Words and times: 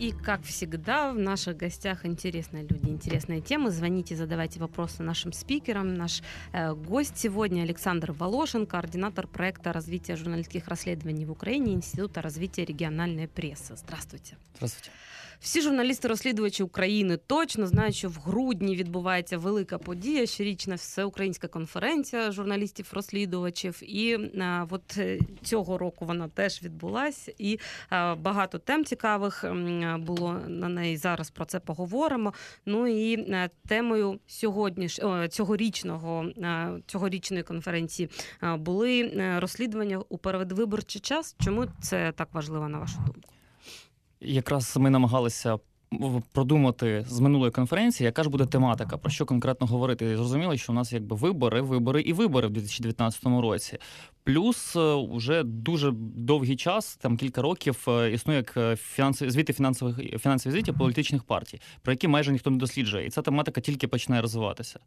И, 0.00 0.12
как 0.12 0.42
всегда, 0.44 1.12
в 1.12 1.18
наших 1.18 1.58
гостях 1.58 2.06
интересные 2.06 2.62
люди, 2.62 2.88
интересные 2.88 3.42
темы. 3.42 3.70
Звоните, 3.70 4.16
задавайте 4.16 4.58
вопросы 4.58 5.02
нашим 5.02 5.30
спикерам. 5.34 5.92
Наш 5.92 6.22
э, 6.52 6.72
гость 6.72 7.18
сегодня 7.18 7.64
Александр 7.64 8.12
Волошин, 8.12 8.64
координатор 8.64 9.26
проекта 9.26 9.74
развития 9.74 10.16
журналистских 10.16 10.68
расследований 10.68 11.26
в 11.26 11.30
Украине 11.30 11.74
Института 11.74 12.22
развития 12.22 12.64
региональной 12.64 13.28
прессы. 13.28 13.76
Здравствуйте. 13.76 14.38
Здравствуйте. 14.56 14.90
Всі 15.40 15.60
журналісти-розслідувачі 15.60 16.62
України 16.62 17.16
точно 17.16 17.66
знають, 17.66 17.94
що 17.94 18.08
в 18.08 18.12
грудні 18.12 18.76
відбувається 18.76 19.38
велика 19.38 19.78
подія, 19.78 20.26
щорічна 20.26 20.74
всеукраїнська 20.74 21.48
конференція 21.48 22.30
журналістів-розслідувачів. 22.30 23.82
І 23.82 24.18
а, 24.40 24.66
от 24.70 24.98
е, 24.98 25.18
цього 25.42 25.78
року 25.78 26.04
вона 26.04 26.28
теж 26.28 26.62
відбулася, 26.62 27.32
і 27.38 27.58
а, 27.88 28.14
багато 28.14 28.58
тем 28.58 28.84
цікавих 28.84 29.44
було 29.98 30.40
на 30.48 30.68
неї. 30.68 30.96
Зараз 30.96 31.30
про 31.30 31.44
це 31.44 31.60
поговоримо. 31.60 32.32
Ну 32.66 32.86
і 32.86 33.32
а, 33.32 33.48
темою 33.68 34.20
сьогодніш 34.26 35.00
цьогорічного 35.30 36.26
цьогорічної 36.86 37.42
конференції 37.42 38.08
були 38.42 39.00
е, 39.00 39.40
розслідування 39.40 40.02
у 40.08 40.18
передвиборчий 40.18 41.00
час. 41.00 41.36
Чому 41.44 41.66
це 41.82 42.12
так 42.12 42.28
важливо 42.32 42.68
на 42.68 42.78
вашу 42.78 42.96
думку? 43.06 43.39
Якраз 44.20 44.76
ми 44.76 44.90
намагалися 44.90 45.58
продумати 46.32 47.04
з 47.08 47.20
минулої 47.20 47.52
конференції, 47.52 48.04
яка 48.04 48.22
ж 48.22 48.30
буде 48.30 48.46
тематика, 48.46 48.96
про 48.96 49.10
що 49.10 49.26
конкретно 49.26 49.66
говорити. 49.66 50.04
І 50.04 50.16
Зрозуміло, 50.16 50.56
що 50.56 50.72
у 50.72 50.74
нас 50.74 50.92
якби 50.92 51.16
вибори, 51.16 51.60
вибори 51.60 52.00
і 52.00 52.12
вибори 52.12 52.48
в 52.48 52.50
2019 52.50 53.24
році. 53.24 53.78
Плюс 54.24 54.76
вже 55.12 55.42
дуже 55.42 55.92
довгий 56.16 56.56
час, 56.56 56.96
там 56.96 57.16
кілька 57.16 57.42
років, 57.42 57.84
е, 57.88 58.12
існує 58.12 58.36
як 58.38 58.56
е, 58.56 58.76
фінансові 58.76 59.30
звіти 59.30 59.52
фінансових 59.52 60.20
фінансові 60.20 60.52
звіті 60.52 60.72
політичних 60.72 61.22
партій, 61.22 61.60
про 61.82 61.92
які 61.92 62.08
майже 62.08 62.32
ніхто 62.32 62.50
не 62.50 62.56
досліджує, 62.56 63.06
і 63.06 63.10
ця 63.10 63.22
тематика 63.22 63.60
тільки 63.60 63.88
починає 63.88 64.22
розвиватися. 64.22 64.80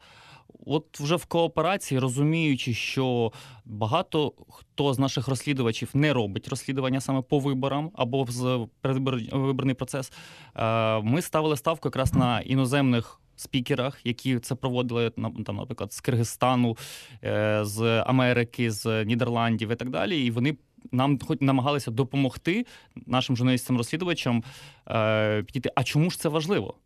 От 0.66 1.00
вже 1.00 1.16
в 1.16 1.26
кооперації, 1.26 2.00
розуміючи, 2.00 2.74
що 2.74 3.32
багато 3.66 4.34
хто 4.50 4.94
з 4.94 5.00
наших 5.00 5.28
розслідувачів 5.28 5.90
не 5.94 6.14
робить 6.14 6.48
розслідування 6.48 7.02
саме 7.02 7.22
по 7.22 7.40
виборам 7.40 7.92
або 7.96 8.26
з 8.30 8.68
передвиборний 8.82 9.76
процес, 9.76 10.12
е, 10.56 11.02
ми 11.02 11.22
ставили 11.22 11.58
ставку 11.58 11.88
якраз 11.88 12.14
на 12.14 12.42
іноземних 12.42 13.20
спікерах, 13.36 14.00
які 14.04 14.40
це 14.40 14.56
проводили 14.56 15.10
там, 15.46 15.56
наприклад, 15.56 15.94
з 15.94 16.02
Киргизстану, 16.02 16.78
е, 17.24 17.60
з 17.64 18.04
Америки, 18.06 18.72
з 18.72 19.06
Нідерландів 19.06 19.72
і 19.72 19.76
так 19.76 19.90
далі. 19.90 20.26
І 20.26 20.32
вони 20.32 20.58
нам 20.92 21.20
хоч 21.20 21.42
намагалися 21.42 21.92
допомогти 21.92 22.66
нашим 23.06 23.38
журналістам-розслідувачам 23.38 24.44
е, 24.88 25.44
підійти. 25.44 25.72
А 25.76 25.84
чому 25.84 26.10
ж 26.10 26.20
це 26.20 26.30
важливо? 26.30 26.78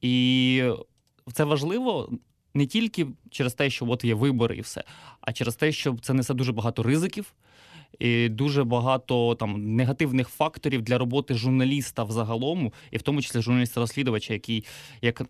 І 0.00 0.64
це 1.32 1.44
важливо. 1.44 2.10
Не 2.56 2.66
тільки 2.66 3.06
через 3.30 3.54
те, 3.54 3.70
що 3.70 3.86
от 3.88 4.04
є 4.04 4.14
вибори 4.14 4.56
і 4.56 4.60
все, 4.60 4.84
а 5.20 5.32
через 5.32 5.56
те, 5.56 5.72
що 5.72 5.96
це 6.02 6.14
несе 6.14 6.34
дуже 6.34 6.52
багато 6.52 6.82
ризиків, 6.82 7.34
і 7.98 8.28
дуже 8.28 8.64
багато 8.64 9.34
там 9.34 9.74
негативних 9.76 10.28
факторів 10.28 10.82
для 10.82 10.98
роботи 10.98 11.34
журналіста 11.34 12.04
взагалом, 12.04 12.72
і 12.90 12.96
в 12.96 13.02
тому 13.02 13.22
числі 13.22 13.40
журналіста-розслідувача, 13.40 14.32
який 14.32 14.64
як 15.02 15.22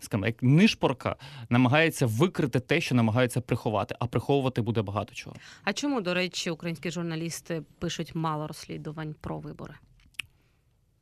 скажімо, 0.00 0.26
як 0.26 0.42
нишпорка 0.42 1.16
намагається 1.48 2.06
викрити 2.06 2.60
те, 2.60 2.80
що 2.80 2.94
намагається 2.94 3.40
приховати, 3.40 3.94
а 3.98 4.06
приховувати 4.06 4.62
буде 4.62 4.82
багато 4.82 5.14
чого. 5.14 5.36
А 5.64 5.72
чому, 5.72 6.00
до 6.00 6.14
речі, 6.14 6.50
українські 6.50 6.90
журналісти 6.90 7.62
пишуть 7.78 8.14
мало 8.14 8.46
розслідувань 8.46 9.14
про 9.20 9.38
вибори? 9.38 9.74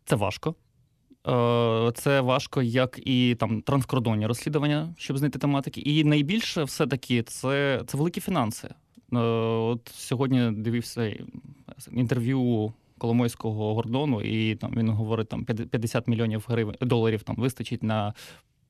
Це 0.05 0.17
важко. 0.17 0.55
Е, 1.29 1.93
це 1.95 2.21
важко, 2.21 2.63
як 2.63 3.01
і 3.07 3.35
там 3.35 3.63
транскордонні 3.63 4.27
розслідування, 4.27 4.95
щоб 4.99 5.19
знайти 5.19 5.39
тематики. 5.39 5.81
І 5.81 6.05
найбільше 6.05 6.65
все-таки 6.65 7.23
це 7.23 7.83
це 7.87 7.99
великі 7.99 8.21
фінанси. 8.21 8.69
Е, 9.13 9.19
от 9.19 9.89
сьогодні 9.95 10.51
дивився 10.51 11.17
інтерв'ю 11.93 12.73
Коломойського 12.99 13.75
Гордону, 13.75 14.23
і 14.23 14.55
там 14.55 14.73
він 14.77 14.91
говорить, 14.91 15.29
там 15.29 15.45
50 15.45 16.09
мільйонів 16.09 16.45
гривень 16.49 16.77
доларів 16.81 17.23
там 17.23 17.37
вистачить 17.37 17.83
на. 17.83 18.15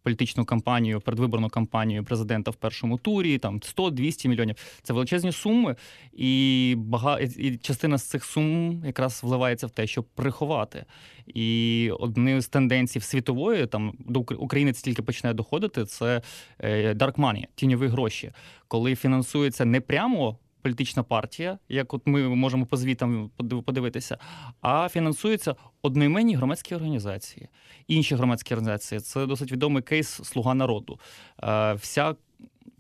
Політичну 0.09 0.45
кампанію, 0.45 1.01
передвиборну 1.01 1.49
кампанію 1.49 2.05
президента 2.05 2.51
в 2.51 2.55
першому 2.55 2.99
турі, 2.99 3.39
там 3.39 3.59
100-200 3.59 4.29
мільйонів. 4.29 4.57
Це 4.83 4.93
величезні 4.93 5.33
суми, 5.33 5.77
і 6.13 6.75
бага... 6.79 7.19
і 7.21 7.57
частина 7.57 7.99
з 7.99 8.03
цих 8.03 8.25
сум 8.25 8.83
якраз 8.87 9.21
вливається 9.23 9.67
в 9.67 9.71
те, 9.71 9.87
щоб 9.87 10.05
приховати. 10.05 10.85
І 11.27 11.91
однією 12.01 12.41
з 12.41 12.49
тенденцій 12.49 13.01
світової 13.01 13.67
там 13.67 13.93
до 13.99 14.21
України 14.21 14.73
це 14.73 14.83
тільки 14.83 15.03
починає 15.03 15.35
доходити. 15.35 15.85
Це 15.85 16.23
е, 16.59 16.95
dark 16.95 17.15
money, 17.15 17.45
тіньові 17.55 17.87
гроші, 17.87 18.33
коли 18.69 18.97
фінансується 18.97 19.65
не 19.65 19.81
прямо. 19.81 20.39
Політична 20.63 21.03
партія, 21.03 21.59
як 21.69 21.95
от 21.95 22.07
ми 22.07 22.29
можемо 22.29 22.67
по 22.67 22.77
звітам 22.77 23.31
подивитися, 23.65 24.19
а 24.61 24.89
фінансуються 24.89 25.55
одноіменні 25.83 26.35
громадські 26.35 26.75
організації, 26.75 27.49
інші 27.89 28.15
громадські 28.15 28.55
організації. 28.55 29.01
Це 29.01 29.27
досить 29.27 29.53
відомий 29.53 29.83
кейс 29.83 30.09
Слуга 30.09 30.55
народу. 30.55 30.99
Е, 31.43 31.73
вся 31.73 32.15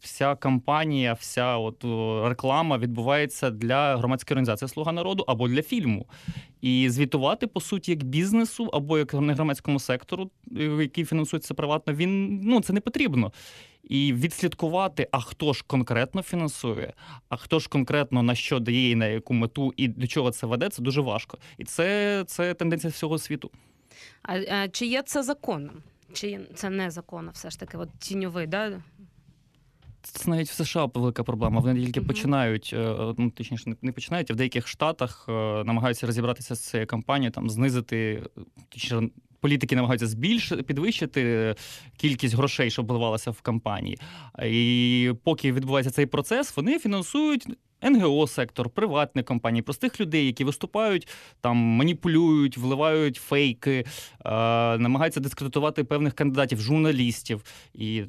вся 0.00 0.34
кампанія, 0.34 1.12
вся 1.12 1.56
от 1.56 1.84
реклама 2.28 2.78
відбувається 2.78 3.50
для 3.50 3.96
громадської 3.96 4.34
організації 4.34 4.68
Слуга 4.68 4.92
народу 4.92 5.24
або 5.26 5.48
для 5.48 5.62
фільму. 5.62 6.06
І 6.60 6.90
звітувати, 6.90 7.46
по 7.46 7.60
суті, 7.60 7.90
як 7.90 8.02
бізнесу 8.02 8.70
або 8.72 8.98
як 8.98 9.14
громадському 9.14 9.80
сектору, 9.80 10.30
який 10.80 11.04
фінансується 11.04 11.54
приватно, 11.54 11.92
він 11.92 12.40
ну 12.42 12.60
це 12.60 12.72
не 12.72 12.80
потрібно. 12.80 13.32
І 13.88 14.12
відслідкувати, 14.12 15.08
а 15.10 15.20
хто 15.20 15.52
ж 15.52 15.64
конкретно 15.66 16.22
фінансує, 16.22 16.92
а 17.28 17.36
хто 17.36 17.58
ж 17.58 17.68
конкретно 17.68 18.22
на 18.22 18.34
що 18.34 18.60
дає 18.60 18.90
і 18.90 18.94
на 18.94 19.06
яку 19.06 19.34
мету 19.34 19.72
і 19.76 19.88
до 19.88 20.06
чого 20.06 20.30
це 20.30 20.46
веде, 20.46 20.68
це 20.68 20.82
дуже 20.82 21.00
важко. 21.00 21.38
І 21.58 21.64
це 21.64 22.24
це 22.26 22.54
тенденція 22.54 22.90
всього 22.90 23.18
світу. 23.18 23.50
А, 24.22 24.38
а 24.38 24.68
чи 24.68 24.86
є 24.86 25.02
це 25.02 25.22
законом? 25.22 25.82
Чи 26.12 26.40
це 26.54 26.70
не 26.70 26.90
законно, 26.90 27.30
все 27.34 27.50
ж 27.50 27.60
таки, 27.60 27.76
от 27.76 27.88
тіньовий, 27.98 28.46
да? 28.46 28.82
Це 30.02 30.30
навіть 30.30 30.48
в 30.48 30.64
США 30.64 30.84
велика 30.94 31.22
проблема. 31.22 31.60
Вони 31.60 31.84
тільки 31.84 32.00
uh-huh. 32.00 32.06
починають, 32.06 32.70
е, 32.74 33.14
ну 33.18 33.30
точніше, 33.30 33.74
не 33.82 33.92
починають, 33.92 34.30
а 34.30 34.34
в 34.34 34.36
деяких 34.36 34.68
штатах 34.68 35.26
е, 35.28 35.32
намагаються 35.64 36.06
розібратися 36.06 36.54
з 36.54 36.60
цією 36.60 36.86
кампанією, 36.86 37.30
там 37.30 37.50
знизити 37.50 38.22
точніше, 38.68 39.08
політики 39.40 39.76
намагаються 39.76 40.06
збільшити 40.06 40.62
підвищити 40.62 41.54
кількість 41.96 42.34
грошей, 42.34 42.70
що 42.70 42.82
вливалося 42.82 43.30
в 43.30 43.40
кампанії. 43.40 43.98
І 44.44 45.12
поки 45.24 45.52
відбувається 45.52 45.90
цей 45.90 46.06
процес, 46.06 46.56
вони 46.56 46.78
фінансують. 46.78 47.46
НГО 47.82 48.26
сектор, 48.26 48.70
приватні 48.70 49.22
компанії, 49.22 49.62
простих 49.62 50.00
людей, 50.00 50.26
які 50.26 50.44
виступають, 50.44 51.08
там 51.40 51.56
маніпулюють, 51.56 52.56
вливають 52.56 53.16
фейки, 53.16 53.78
е, 53.78 53.84
намагаються 54.78 55.20
дискредитувати 55.20 55.84
певних 55.84 56.14
кандидатів, 56.14 56.60
журналістів. 56.60 57.44
І 57.74 58.04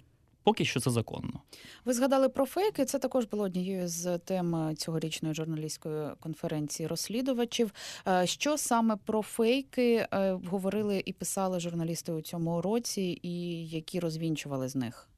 Поки 0.49 0.65
що 0.65 0.79
це 0.79 0.89
законно. 0.89 1.41
Ви 1.85 1.93
згадали 1.93 2.29
про 2.29 2.45
фейки. 2.45 2.85
Це 2.85 2.99
також 2.99 3.25
було 3.25 3.43
однією 3.43 3.87
з 3.87 4.17
тем 4.17 4.75
цьогорічної 4.77 5.35
журналістської 5.35 6.09
конференції 6.19 6.87
розслідувачів. 6.87 7.71
Е, 8.07 8.27
що 8.27 8.57
саме 8.57 8.95
про 9.05 9.21
фейки 9.21 10.07
е, 10.13 10.31
говорили 10.31 11.03
і 11.05 11.13
писали 11.13 11.59
журналісти 11.59 12.11
у 12.11 12.21
цьому 12.21 12.61
році, 12.61 13.19
і 13.21 13.67
які 13.67 13.99
розвінчували 13.99 14.69
з 14.69 14.75
них? 14.75 15.09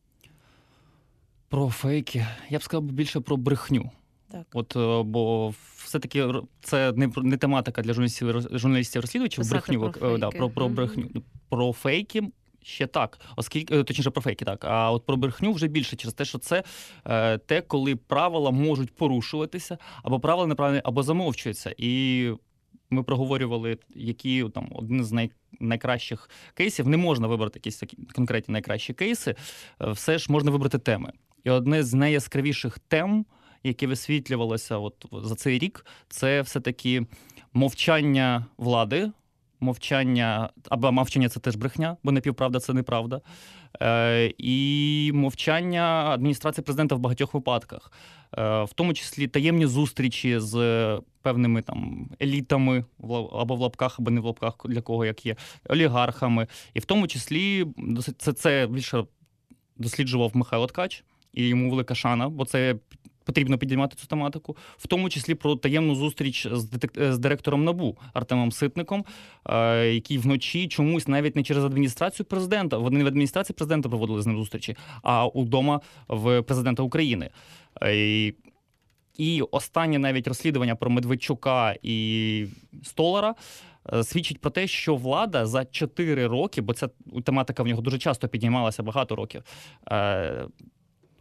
Про 1.50 1.70
фейки 1.70 2.28
я 2.50 2.59
б 2.59 2.64
сказав 2.64 2.84
більше 2.84 3.20
про 3.20 3.38
брехню. 3.38 3.91
Так. 4.31 4.46
От 4.53 4.75
е, 4.75 5.03
бо 5.03 5.53
все-таки 5.75 6.28
це 6.62 6.91
не 6.91 7.12
не 7.18 7.38
тематика 7.38 7.81
для 7.81 7.94
журналістів 7.94 8.41
журналістів 8.52 9.02
розслідувачів 9.02 9.50
брехню 9.50 9.91
про, 9.91 10.18
да, 10.18 10.30
про, 10.30 10.50
про 10.50 10.70
брехню. 10.70 11.09
Про 11.50 11.74
фейки 11.74 12.32
Ще 12.63 12.87
так, 12.87 13.19
оскільки 13.35 13.75
е, 13.75 13.84
точніше 13.84 14.09
про 14.09 14.22
фейки, 14.22 14.46
так 14.46 14.66
а 14.66 14.91
от 14.91 15.05
про 15.05 15.17
брехню 15.17 15.52
вже 15.53 15.67
більше 15.67 15.96
через 15.96 16.13
те, 16.13 16.25
що 16.25 16.37
це 16.37 16.63
е, 17.05 17.37
те, 17.37 17.61
коли 17.61 17.96
правила 17.96 18.52
можуть 18.52 18.96
порушуватися, 18.96 19.78
або 20.03 20.19
правила 20.19 20.47
неправильні, 20.47 20.81
або 20.84 21.03
замовчуються. 21.03 21.75
І 21.78 22.31
ми 22.90 23.03
проговорювали, 23.03 23.78
які 23.96 24.49
там 24.53 24.69
один 24.72 25.05
з 25.05 25.11
най, 25.11 25.31
найкращих 25.59 26.29
кейсів. 26.53 26.87
Не 26.87 26.97
можна 26.97 27.28
вибрати 27.28 27.59
якісь 27.59 27.78
такі 27.78 27.97
конкретні 28.16 28.53
найкращі 28.53 28.93
кейси, 28.93 29.35
е, 29.81 29.91
все 29.91 30.17
ж 30.17 30.31
можна 30.31 30.52
вибрати 30.52 30.78
теми. 30.78 31.11
І 31.43 31.49
одне 31.49 31.84
з 31.84 31.93
найяскравіших 31.93 32.79
тем, 32.79 33.25
які 33.63 33.87
висвітлювалося 33.87 34.78
от 34.78 35.05
за 35.11 35.35
цей 35.35 35.59
рік, 35.59 35.85
це 36.09 36.41
все 36.41 36.59
таки 36.59 37.05
мовчання 37.53 38.46
влади 38.58 39.11
мовчання, 39.61 40.49
або 40.69 40.91
мовчання 40.91 41.29
це 41.29 41.40
теж 41.40 41.55
брехня, 41.55 41.97
бо 42.03 42.11
напівправда 42.11 42.59
це 42.59 42.73
неправда. 42.73 43.22
Е, 43.81 44.34
і 44.37 45.11
мовчання 45.13 45.84
адміністрації 46.09 46.63
президента 46.63 46.96
в 46.96 46.99
багатьох 46.99 47.34
випадках, 47.34 47.91
е, 48.37 48.63
в 48.63 48.73
тому 48.75 48.93
числі 48.93 49.28
таємні 49.28 49.66
зустрічі 49.66 50.40
з 50.40 50.55
певними 51.22 51.61
там 51.61 52.09
елітами 52.22 52.85
або 53.34 53.55
в 53.55 53.59
лапках, 53.59 53.99
або 53.99 54.11
не 54.11 54.22
в 54.22 54.25
лапках, 54.25 54.55
для 54.66 54.81
кого 54.81 55.05
як 55.05 55.25
є, 55.25 55.35
олігархами. 55.69 56.47
І 56.73 56.79
в 56.79 56.85
тому 56.85 57.08
числі 57.08 57.66
це, 58.17 58.34
це 58.34 58.67
більше 58.72 59.03
досліджував 59.78 60.31
Михайло 60.34 60.67
Ткач, 60.67 61.03
і 61.34 61.47
йому 61.47 61.69
велика 61.69 61.96
шана, 61.96 62.29
бо 62.29 62.46
це 62.46 62.75
потрібно 63.26 63.58
підіймати 63.58 63.96
цю 63.96 64.08
тематику, 64.08 64.58
в 64.78 64.88
тому 64.88 65.09
числі 65.09 65.35
про 65.35 65.56
таємну 65.56 65.96
зустріч 65.96 66.47
з, 66.52 66.68
з 66.97 67.18
директором 67.20 67.64
НАБУ 67.64 67.97
Артемом 68.14 68.52
Ситником, 68.52 69.06
е, 69.50 69.88
який 69.88 70.18
вночі 70.18 70.68
чомусь 70.68 71.08
навіть 71.08 71.35
не 71.35 71.44
через 71.44 71.66
адміністрацію 71.66 72.26
президента, 72.26 72.78
вони 72.78 72.97
не 72.97 73.03
в 73.03 73.08
адміністрації 73.08 73.56
президента 73.56 73.90
проводили 73.90 74.22
з 74.22 74.28
ним 74.28 74.38
зустрічі, 74.38 74.76
а 75.03 75.26
удома 75.28 75.82
в 76.08 76.41
президента 76.41 76.84
України. 76.84 77.29
Е, 77.82 77.96
і- 77.97 78.35
і 79.18 79.41
останнє 79.41 80.00
навіть 80.00 80.28
розслідування 80.28 80.76
про 80.76 80.90
Медведчука 80.90 81.76
і 81.84 82.46
Столара 82.84 83.35
е, 83.94 84.03
свідчить 84.03 84.41
про 84.41 84.52
те, 84.52 84.68
що 84.68 84.96
влада 84.96 85.46
за 85.46 85.66
4 85.66 86.28
роки, 86.28 86.62
бо 86.62 86.73
ця 86.73 86.90
тематика 87.23 87.64
в 87.64 87.68
нього 87.68 87.82
дуже 87.82 87.97
часто 87.97 88.28
піднімалася 88.28 88.84
багато 88.84 89.16
років. 89.16 89.44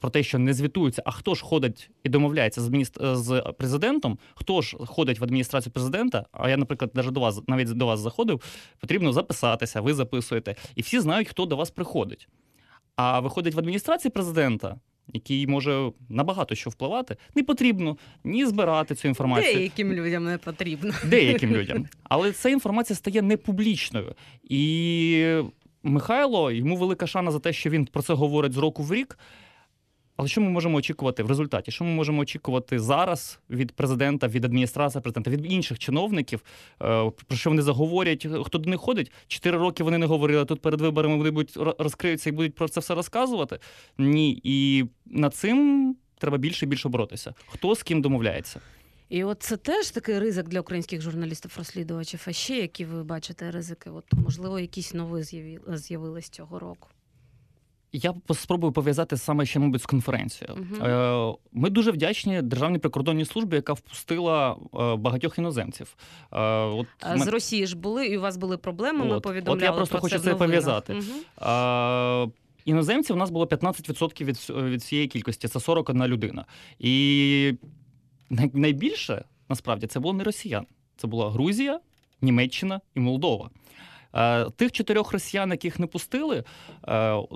Е, 0.00 0.02
Про 0.02 0.10
те, 0.10 0.22
що 0.22 0.38
не 0.38 0.54
звітуються, 0.54 1.02
а 1.06 1.10
хто 1.10 1.34
ж 1.34 1.44
ходить 1.44 1.90
і 2.04 2.08
домовляється 2.08 2.60
з 2.60 2.66
адміністр... 2.66 3.16
з 3.16 3.52
президентом, 3.58 4.18
хто 4.34 4.62
ж 4.62 4.76
ходить 4.76 5.20
в 5.20 5.24
адміністрацію 5.24 5.72
президента? 5.72 6.26
А 6.32 6.50
я, 6.50 6.56
наприклад, 6.56 6.90
навіть 6.94 7.10
до 7.10 7.20
вас 7.20 7.40
навіть 7.46 7.72
до 7.72 7.86
вас 7.86 8.00
заходив, 8.00 8.40
потрібно 8.80 9.12
записатися, 9.12 9.80
ви 9.80 9.94
записуєте, 9.94 10.56
і 10.74 10.82
всі 10.82 11.00
знають, 11.00 11.28
хто 11.28 11.46
до 11.46 11.56
вас 11.56 11.70
приходить. 11.70 12.28
А 12.96 13.20
виходить 13.20 13.54
в 13.54 13.58
адміністрації 13.58 14.12
президента, 14.12 14.76
який 15.12 15.46
може 15.46 15.92
набагато 16.08 16.54
що 16.54 16.70
впливати, 16.70 17.16
не 17.34 17.42
потрібно 17.42 17.96
ні 18.24 18.46
збирати 18.46 18.94
цю 18.94 19.08
інформацію 19.08 19.54
Деяким 19.54 19.92
людям 19.92 20.24
не 20.24 20.38
потрібно. 20.38 20.94
деяким 21.04 21.50
людям. 21.50 21.86
Але 22.02 22.32
ця 22.32 22.48
інформація 22.48 22.96
стає 22.96 23.22
непублічною. 23.22 24.14
І 24.44 25.42
Михайло 25.82 26.50
йому 26.50 26.76
велика 26.76 27.06
шана 27.06 27.30
за 27.30 27.38
те, 27.38 27.52
що 27.52 27.70
він 27.70 27.86
про 27.86 28.02
це 28.02 28.14
говорить 28.14 28.52
з 28.52 28.56
року 28.56 28.82
в 28.82 28.94
рік. 28.94 29.18
Але 30.20 30.28
що 30.28 30.40
ми 30.40 30.50
можемо 30.50 30.78
очікувати 30.78 31.22
в 31.22 31.26
результаті? 31.26 31.70
Що 31.70 31.84
ми 31.84 31.90
можемо 31.90 32.22
очікувати 32.22 32.78
зараз 32.78 33.38
від 33.50 33.72
президента, 33.72 34.28
від 34.28 34.44
адміністрації 34.44 35.02
президента, 35.02 35.30
від 35.30 35.52
інших 35.52 35.78
чиновників? 35.78 36.42
Е, 36.82 37.10
Про 37.26 37.36
що 37.36 37.50
вони 37.50 37.62
заговорять? 37.62 38.26
Хто 38.44 38.58
до 38.58 38.70
них 38.70 38.80
ходить? 38.80 39.12
Чотири 39.26 39.58
роки 39.58 39.84
вони 39.84 39.98
не 39.98 40.06
говорили. 40.06 40.44
Тут 40.44 40.60
перед 40.60 40.80
виборами 40.80 41.16
вони 41.16 41.30
будуть 41.30 41.56
розкриються 41.78 42.30
і 42.30 42.32
будуть 42.32 42.54
про 42.54 42.68
це 42.68 42.80
все 42.80 42.94
розказувати. 42.94 43.58
Ні, 43.98 44.40
і 44.44 44.84
над 45.06 45.34
цим 45.34 45.96
треба 46.18 46.38
більше 46.38 46.66
і 46.66 46.68
більше 46.68 46.88
боротися. 46.88 47.34
Хто 47.46 47.74
з 47.74 47.82
ким 47.82 48.02
домовляється? 48.02 48.60
І 49.08 49.24
от 49.24 49.42
це 49.42 49.56
теж 49.56 49.90
такий 49.90 50.18
ризик 50.18 50.48
для 50.48 50.60
українських 50.60 51.00
журналістів-розслідувачів. 51.00 52.22
А 52.26 52.32
ще 52.32 52.56
які 52.56 52.84
ви 52.84 53.04
бачите 53.04 53.50
ризики? 53.50 53.90
От 53.90 54.04
можливо, 54.12 54.60
якісь 54.60 54.94
нові 54.94 55.22
з'явились 55.68 56.28
цього 56.28 56.58
року. 56.58 56.88
Я 57.92 58.14
спробую 58.34 58.72
пов'язати 58.72 59.16
саме 59.16 59.46
ще, 59.46 59.58
мабуть, 59.58 59.82
з 59.82 59.86
конференцією. 59.86 60.66
Е, 60.82 61.34
Ми 61.52 61.70
дуже 61.70 61.90
вдячні 61.90 62.42
Державній 62.42 62.78
прикордонній 62.78 63.24
службі, 63.24 63.56
яка 63.56 63.72
впустила 63.72 64.56
е, 64.74 64.96
багатьох 64.96 65.38
іноземців. 65.38 65.96
Е, 66.32 66.40
От 66.64 66.86
А 67.00 67.16
ми- 67.16 67.24
з 67.24 67.28
Росії 67.28 67.66
ж 67.66 67.76
були, 67.76 68.06
і 68.06 68.18
у 68.18 68.20
вас 68.20 68.36
були 68.36 68.56
проблеми. 68.58 69.04
Ми 69.04 69.20
повідомляли. 69.20 69.56
От 69.56 69.62
я 69.62 69.72
просто 69.72 69.92
про 69.92 70.00
хочу 70.00 70.18
це 70.18 70.24
це 70.24 70.34
пов'язати. 70.34 70.96
Е, 71.42 72.28
Іноземців 72.64 73.16
у 73.16 73.18
нас 73.18 73.30
було 73.30 73.44
15% 73.46 74.24
від, 74.24 74.46
від 74.50 74.80
всієї 74.80 75.08
кількості, 75.08 75.48
це 75.48 75.60
41 75.60 76.06
людина. 76.06 76.44
І 76.78 77.54
найбільше 78.52 79.24
насправді 79.48 79.86
це 79.86 80.00
було 80.00 80.14
не 80.14 80.24
росіян. 80.24 80.66
Це 80.96 81.06
була 81.06 81.30
Грузія, 81.30 81.80
Німеччина 82.20 82.80
і 82.94 83.00
Молдова. 83.00 83.50
Е, 84.14 84.50
Тих 84.50 84.72
чотирьох 84.72 85.12
росіян, 85.12 85.50
яких 85.50 85.78
не 85.78 85.86
пустили, 85.86 86.38
е, 86.38 86.44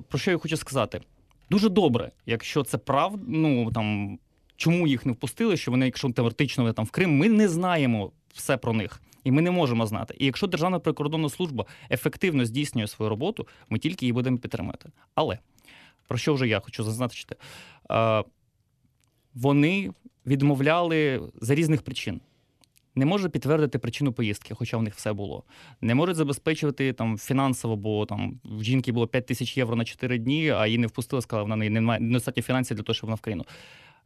про 0.08 0.18
що 0.18 0.30
я 0.30 0.38
хочу 0.38 0.56
сказати? 0.56 1.00
Дуже 1.50 1.68
добре, 1.68 2.10
якщо 2.26 2.62
це 2.62 2.78
правда, 2.78 3.24
ну 3.28 3.72
там 3.72 4.18
чому 4.56 4.86
їх 4.86 5.06
не 5.06 5.12
впустили, 5.12 5.56
що 5.56 5.70
вони, 5.70 5.84
якщо 5.84 6.12
теоретично 6.12 6.64
вони 6.64 6.72
там 6.72 6.84
в 6.84 6.90
Крим, 6.90 7.16
ми 7.16 7.28
не 7.28 7.48
знаємо 7.48 8.12
все 8.34 8.56
про 8.56 8.72
них. 8.72 9.00
І 9.24 9.30
ми 9.30 9.42
не 9.42 9.50
можемо 9.50 9.86
знати. 9.86 10.14
І 10.18 10.26
якщо 10.26 10.46
Державна 10.46 10.78
прикордонна 10.78 11.28
служба 11.28 11.64
ефективно 11.90 12.44
здійснює 12.44 12.86
свою 12.86 13.08
роботу, 13.08 13.48
ми 13.68 13.78
тільки 13.78 14.06
її 14.06 14.12
будемо 14.12 14.38
підтримати. 14.38 14.90
Але 15.14 15.38
про 16.08 16.18
що 16.18 16.34
вже 16.34 16.48
я 16.48 16.60
хочу 16.60 16.84
зазначити? 16.84 17.36
Е, 17.90 18.24
Вони 19.34 19.90
відмовляли 20.26 21.22
за 21.40 21.54
різних 21.54 21.82
причин. 21.82 22.20
Не 22.94 23.06
може 23.06 23.28
підтвердити 23.28 23.78
причину 23.78 24.12
поїздки, 24.12 24.54
хоча 24.54 24.76
в 24.76 24.82
них 24.82 24.94
все 24.94 25.12
було. 25.12 25.44
Не 25.80 25.94
можуть 25.94 26.16
забезпечувати 26.16 26.92
там 26.92 27.18
фінансово, 27.18 27.76
бо 27.76 28.06
там 28.06 28.40
в 28.44 28.62
жінки 28.62 28.92
було 28.92 29.06
5 29.06 29.26
тисяч 29.26 29.56
євро 29.56 29.76
на 29.76 29.84
4 29.84 30.18
дні, 30.18 30.50
а 30.50 30.66
її 30.66 30.78
не 30.78 30.86
впустили, 30.86 31.22
сказали, 31.22 31.48
вона 31.48 31.70
не 31.70 31.80
має 31.80 32.00
недостатньо 32.00 32.42
фінансів 32.42 32.76
для 32.76 32.84
того, 32.84 32.94
щоб 32.94 33.06
вона 33.06 33.14
в 33.14 33.20
країну. 33.20 33.44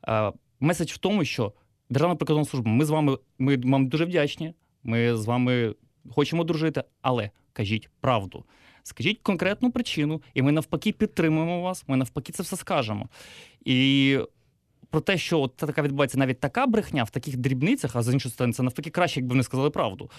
Е, 0.09 0.33
Меседж 0.61 0.91
в 0.91 0.99
тому, 0.99 1.25
що 1.25 1.53
Державна 1.91 2.17
прикордонна 2.17 2.47
служба, 2.47 2.71
ми 2.71 2.85
з 2.85 2.91
вами 2.91 3.19
ми 3.39 3.57
вам 3.57 3.89
дуже 3.89 4.05
вдячні. 4.05 4.55
Ми 4.83 5.17
з 5.17 5.27
вами 5.27 5.75
хочемо 6.11 6.45
дружити, 6.45 6.85
але 7.03 7.31
кажіть 7.53 7.89
правду. 8.01 8.45
Скажіть 8.83 9.19
конкретну 9.23 9.71
причину, 9.71 10.23
і 10.35 10.43
ми 10.43 10.53
навпаки 10.53 10.93
підтримуємо 10.93 11.63
вас. 11.63 11.85
Ми 11.87 11.97
навпаки 11.97 12.33
це 12.33 12.43
все 12.43 12.57
скажемо. 12.57 13.09
І 13.65 14.19
про 14.91 15.01
те, 15.01 15.19
що 15.19 15.41
от 15.41 15.57
така 15.57 15.83
відбувається 15.83 16.19
навіть 16.19 16.41
така 16.41 16.67
брехня 16.67 17.05
в 17.05 17.11
таких 17.11 17.37
дрібницях, 17.37 17.97
а 17.97 18.03
з 18.03 18.13
іншої 18.13 18.33
сторони, 18.33 18.53
це 18.53 18.63
навпаки 18.63 18.91
краще, 18.91 19.21
якби 19.21 19.33
вони 19.33 19.43
сказали 19.43 19.71
правду. 19.71 20.11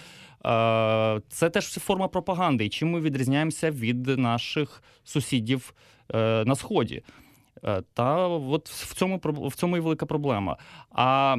Е, 0.46 1.20
Це 1.28 1.50
теж 1.50 1.64
форма 1.66 2.08
пропаганди. 2.08 2.64
І 2.64 2.68
чим 2.68 2.90
ми 2.90 3.00
відрізняємося 3.00 3.70
від 3.70 4.06
наших 4.06 4.82
сусідів 5.04 5.74
е, 6.14 6.44
на 6.44 6.54
сході. 6.54 7.02
Е, 7.64 7.82
Та 7.94 8.26
от 8.28 8.68
в 8.68 8.94
цьому 8.94 9.20
в 9.24 9.54
цьому 9.54 9.76
і 9.76 9.80
велика 9.80 10.06
проблема. 10.06 10.56
А 10.90 11.36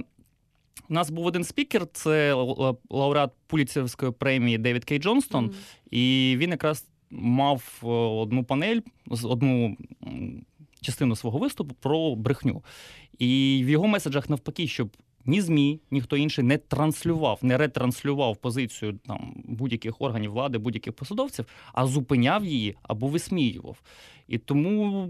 у 0.89 0.93
нас 0.93 1.09
був 1.09 1.25
один 1.25 1.43
спікер, 1.43 1.87
це 1.93 2.33
ла- 2.33 2.77
лауреат 2.89 3.31
Пуліцерівської 3.47 4.11
премії 4.11 4.57
Девід 4.57 4.85
Кей 4.85 4.99
Джонстон. 4.99 5.45
Мгм. 5.45 5.53
І 5.91 6.35
він 6.37 6.49
якраз 6.51 6.87
мав 7.11 7.79
одну 8.21 8.43
панель, 8.43 8.79
одну 9.23 9.77
частину 10.81 11.15
свого 11.15 11.39
виступу 11.39 11.75
про 11.79 12.15
брехню. 12.15 12.63
І 13.21 13.61
в 13.65 13.69
його 13.69 13.87
меседжах 13.87 14.29
навпаки, 14.29 14.67
щоб 14.67 14.97
ні 15.25 15.41
ЗМІ, 15.41 15.79
ніхто 15.91 16.17
інший 16.17 16.43
не 16.43 16.57
транслював, 16.57 17.39
не 17.41 17.57
ретранслював 17.57 18.37
позицію 18.37 18.99
там 19.07 19.43
будь-яких 19.45 20.01
органів 20.01 20.31
влади, 20.31 20.57
будь-яких 20.57 20.93
посадовців, 20.93 21.45
а 21.73 21.87
зупиняв 21.87 22.45
її 22.45 22.75
або 22.83 23.07
висміював. 23.07 23.81
І 24.27 24.37
тому. 24.37 25.09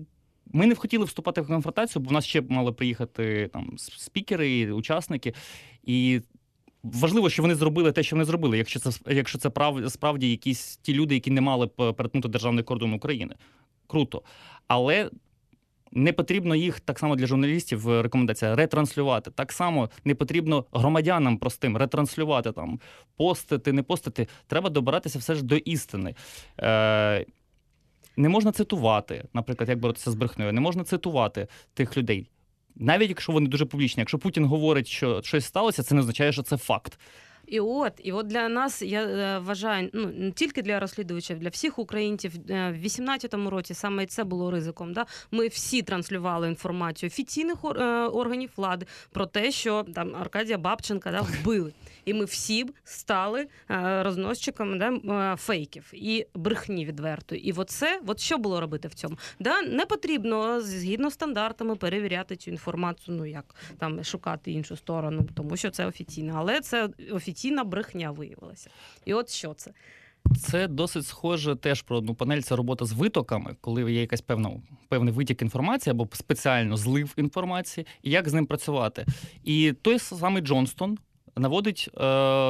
Ми 0.53 0.65
не 0.65 0.75
хотіли 0.75 1.05
вступати 1.05 1.41
в 1.41 1.47
конфронтацію, 1.47 2.03
бо 2.03 2.09
в 2.09 2.13
нас 2.13 2.25
ще 2.25 2.41
мали 2.41 2.71
приїхати 2.71 3.50
там 3.53 3.77
спікери, 3.77 4.71
учасники. 4.71 5.33
І 5.83 6.21
важливо, 6.83 7.29
що 7.29 7.41
вони 7.41 7.55
зробили 7.55 7.91
те, 7.91 8.03
що 8.03 8.15
вони 8.15 8.25
зробили, 8.25 8.57
якщо 8.57 8.79
це 8.79 8.91
якщо 9.13 9.38
це 9.38 9.50
прав, 9.50 9.91
справді 9.91 10.31
якісь 10.31 10.77
ті 10.77 10.93
люди, 10.93 11.13
які 11.13 11.31
не 11.31 11.41
мали 11.41 11.67
перетнути 11.67 12.27
державний 12.27 12.63
кордон 12.63 12.93
України. 12.93 13.36
Круто. 13.88 14.21
Але 14.67 15.09
не 15.91 16.13
потрібно 16.13 16.55
їх 16.55 16.79
так 16.79 17.00
само 17.00 17.15
для 17.15 17.27
журналістів 17.27 18.01
рекомендація 18.01 18.55
ретранслювати. 18.55 19.31
Так 19.31 19.51
само 19.51 19.89
не 20.05 20.15
потрібно 20.15 20.65
громадянам 20.71 21.38
простим 21.38 21.77
ретранслювати 21.77 22.51
там, 22.51 22.79
постити, 23.17 23.74
не 23.74 23.83
постити. 23.83 24.27
Треба 24.48 24.69
добиратися 24.69 25.19
все 25.19 25.36
ж 25.36 25.43
до 25.43 25.55
істини. 25.55 26.15
Е, 26.60 27.25
не 28.17 28.29
можна 28.29 28.51
цитувати, 28.51 29.24
наприклад, 29.33 29.69
як 29.69 29.79
боротися 29.79 30.12
з 30.12 30.15
брехнею, 30.15 30.53
не 30.53 30.62
можна 30.62 30.83
цитувати 30.83 31.48
тих 31.74 31.98
людей. 31.98 32.29
Навіть 32.75 33.10
якщо 33.10 33.31
вони 33.31 33.50
дуже 33.50 33.65
публічні, 33.65 34.01
якщо 34.01 34.19
Путін 34.19 34.45
говорить, 34.45 34.88
що 34.88 35.21
щось 35.21 35.45
сталося, 35.45 35.83
це 35.83 35.95
не 35.95 36.01
означає, 36.01 36.31
що 36.31 36.43
це 36.43 36.57
факт. 36.57 37.00
І 37.51 37.60
от, 37.60 37.93
і 38.03 38.12
от 38.12 38.27
для 38.27 38.50
нас 38.50 38.81
я 38.81 39.39
вважаю, 39.39 39.89
ну 39.93 40.12
не 40.15 40.31
тільки 40.31 40.62
для 40.62 40.79
розслідувачів, 40.79 41.39
для 41.39 41.50
всіх 41.50 41.79
українців 41.79 42.34
е, 42.50 42.72
в 42.72 42.86
18-му 42.86 43.50
році 43.50 43.74
саме 43.74 44.05
це 44.05 44.24
було 44.24 44.51
ризиком. 44.51 44.93
Да? 44.93 45.05
Ми 45.31 45.48
всі 45.48 45.81
транслювали 45.81 46.48
інформацію 46.48 47.08
офіційних 47.08 47.58
е, 47.63 47.67
органів 48.05 48.50
влади 48.58 48.86
про 49.12 49.25
те, 49.25 49.51
що 49.51 49.86
там 49.96 50.15
Аркадія 50.15 50.58
Бабченка 50.58 51.12
да, 51.12 51.22
вбили. 51.22 51.74
І 52.05 52.13
ми 52.13 52.25
всі 52.25 52.63
б 52.63 52.72
стали 52.84 53.48
розносчиками 54.03 54.77
да, 54.77 55.36
фейків 55.36 55.91
і 55.93 56.25
брехні 56.36 56.86
відвертої. 56.86 57.48
І 57.48 57.51
от 57.51 57.70
це, 57.70 58.01
от 58.08 58.20
що 58.20 58.38
було 58.38 58.62
робити 58.62 58.88
в 58.88 58.93
цьому? 58.93 59.17
Да, 59.39 59.62
не 59.62 59.86
потрібно 59.86 60.62
згідно 60.62 61.12
стандартами 61.12 61.75
перевіряти 61.75 62.36
цю 62.36 62.51
інформацію. 62.51 63.17
Ну 63.17 63.25
як 63.25 63.55
там 63.77 64.03
шукати 64.03 64.51
іншу 64.51 64.75
сторону, 64.75 65.27
тому 65.36 65.58
що 65.58 65.70
це 65.70 65.86
офіційно. 65.86 66.34
Але 66.38 66.62
це 66.62 66.89
офіційна 67.41 67.63
брехня 67.63 68.12
виявилася. 68.12 68.69
І 69.05 69.13
от 69.13 69.29
що 69.29 69.53
це? 69.53 69.71
Це 70.38 70.67
досить 70.67 71.05
схоже 71.05 71.55
теж 71.55 71.81
про 71.81 71.98
одну 71.98 72.15
панель. 72.15 72.41
Це 72.41 72.55
робота 72.55 72.86
з 72.86 72.93
витоками, 72.93 73.55
коли 73.62 73.93
є 73.93 74.01
якась 74.01 74.21
певна 74.21 74.51
певний 74.89 75.13
витік 75.13 75.41
інформації 75.41 75.91
або 75.91 76.07
спеціально 76.12 76.77
злив 76.77 77.13
інформації, 77.17 77.88
і 78.03 78.10
як 78.10 78.29
з 78.29 78.33
ним 78.33 78.45
працювати. 78.45 79.05
І 79.43 79.74
той 79.81 80.00
самий 80.00 80.41
Джонстон. 80.41 80.98
Наводить 81.36 81.89
е, 81.98 82.03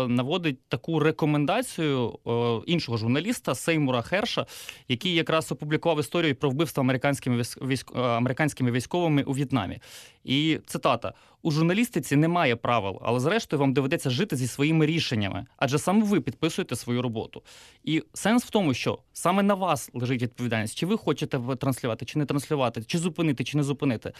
наводить 0.08 0.60
таку 0.68 1.00
рекомендацію 1.00 2.20
е, 2.28 2.62
іншого 2.66 2.98
журналіста 2.98 3.56
Сеймура 3.56 4.02
Херша, 4.02 4.46
який 4.88 5.14
якраз 5.14 5.52
опублікував 5.52 6.00
історію 6.00 6.36
про 6.36 6.50
вбивство 6.50 6.82
американськими 6.82 7.44
військ, 7.62 7.92
е, 7.96 8.00
американськими 8.00 8.72
військовими 8.72 9.24
у 9.24 9.32
В'єтнамі. 9.32 9.80
І 10.24 10.60
цитата: 10.66 11.14
у 11.42 11.52
журналістиці 11.52 12.16
немає 12.16 12.56
правил, 12.56 13.00
але 13.02 13.20
зрештою 13.20 13.60
вам 13.60 13.74
доведеться 13.74 14.10
жити 14.10 14.36
зі 14.36 14.48
своїми 14.48 14.86
рішеннями, 14.86 15.46
адже 15.58 15.80
саме 15.80 16.06
ви 16.06 16.22
підписуєте 16.22 16.76
свою 16.76 17.02
роботу. 17.02 17.44
І 17.84 18.04
сенс 18.14 18.44
в 18.44 18.50
тому, 18.50 18.74
що 18.74 19.00
саме 19.14 19.44
на 19.44 19.54
вас 19.54 19.90
лежить 19.94 20.22
відповідальність, 20.22 20.78
чи 20.78 20.86
ви 20.86 20.98
хочете 20.98 21.40
транслювати, 21.60 22.06
чи 22.06 22.20
не 22.20 22.26
транслювати, 22.26 22.84
чи 22.84 22.98
зупинити, 22.98 23.44
чи 23.44 23.58
не 23.58 23.64
зупинити. 23.64 24.12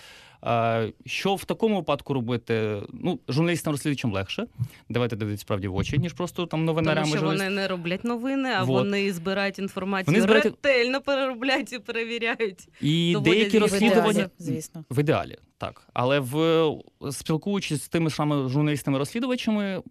Що 1.06 1.36
в 1.36 1.46
такому 1.46 1.76
випадку 1.76 2.14
робити? 2.14 2.82
Ну, 2.94 3.20
журналістам 3.28 3.72
розслідувачам 3.74 4.14
легше. 4.14 4.46
Давайте 4.90 5.16
дивитися 5.16 5.42
справді 5.42 5.68
в 5.68 5.76
очі, 5.76 5.98
ніж 5.98 6.14
просто 6.14 6.46
там 6.46 6.66
новинарями. 6.66 7.08
Тому 7.08 7.18
що 7.18 7.26
вони 7.26 7.50
не 7.50 7.68
роблять 7.68 8.04
новини, 8.04 8.50
а 8.58 8.64
вот. 8.64 8.78
вони 8.78 9.14
збирають 9.14 9.60
інформацію 9.60 10.06
вони 10.06 10.22
збирають... 10.22 10.46
ретельно 10.46 11.02
переробляють 11.02 11.74
і 11.74 11.80
перевіряють. 11.80 12.68
І 12.82 13.18
деякі 13.22 13.60
розслідування 13.60 14.30
звісно 14.40 14.86
в 14.90 15.00
ідеалі. 15.00 15.38
Так, 15.62 15.88
але 15.94 16.20
в 16.20 16.70
спілкуючись 17.12 17.84
з 17.84 17.90
тими 17.90 18.10
самими 18.10 18.50
журналістами-розслідувачами, 18.50 19.84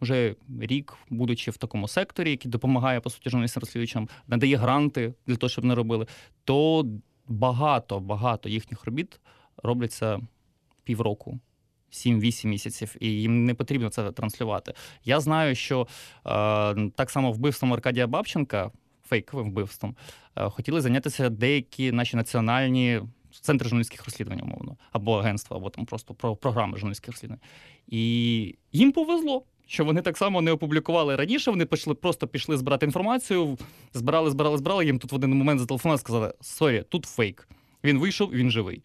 вже 0.00 0.34
рік, 0.60 0.94
будучи 1.10 1.50
в 1.50 1.56
такому 1.56 1.88
секторі, 1.88 2.30
який 2.30 2.50
допомагає 2.50 3.00
по 3.00 3.10
суті 3.10 3.30
журналістам-розслідувачам, 3.30 4.08
надає 4.26 4.56
гранти 4.56 5.14
для 5.26 5.36
того, 5.36 5.50
щоб 5.50 5.64
не 5.64 5.74
робили, 5.74 6.06
то 6.44 6.86
багато 7.26 8.00
багато 8.00 8.48
їхніх 8.48 8.84
робіт 8.84 9.20
робляться 9.62 10.20
півроку. 10.84 11.38
7-8 11.92 12.46
місяців, 12.46 12.96
і 13.00 13.06
їм 13.06 13.44
не 13.44 13.54
потрібно 13.54 13.88
це 13.88 14.12
транслювати. 14.12 14.74
Я 15.04 15.20
знаю, 15.20 15.54
що 15.54 15.80
е, 15.80 15.86
так 16.90 17.10
само 17.10 17.32
вбивством 17.32 17.72
Аркадія 17.72 18.06
Бабченка, 18.06 18.70
фейковим 19.04 19.50
вбивством, 19.50 19.96
е, 20.36 20.50
хотіли 20.50 20.80
зайнятися 20.80 21.30
деякі 21.30 21.92
наші 21.92 22.16
національні 22.16 23.00
центр 23.40 23.64
журналістських 23.64 24.04
розслідувань, 24.04 24.40
умовно, 24.42 24.76
або 24.92 25.18
агентства, 25.18 25.56
або 25.56 25.70
там 25.70 25.86
просто 25.86 26.14
про 26.14 26.36
програми 26.36 26.78
журналістських 26.78 27.14
розслідувань. 27.14 27.40
І 27.88 28.54
їм 28.72 28.92
повезло. 28.92 29.44
Що 29.70 29.84
вони 29.84 30.02
так 30.02 30.16
само 30.18 30.40
не 30.40 30.52
опублікували 30.52 31.16
раніше, 31.16 31.50
вони 31.50 31.66
пішли, 31.66 31.94
просто 31.94 32.26
пішли 32.26 32.56
збирати 32.56 32.86
інформацію, 32.86 33.58
збирали, 33.94 34.30
збирали, 34.30 34.58
збирали. 34.58 34.86
Їм 34.86 34.98
тут 34.98 35.12
в 35.12 35.14
один 35.14 35.34
момент 35.34 35.60
зателефонували, 35.60 35.98
сказали: 35.98 36.34
Sorry, 36.40 36.84
тут 36.88 37.04
фейк. 37.04 37.48
Він 37.84 37.98
вийшов, 37.98 38.30
він 38.32 38.50
живий. 38.50 38.82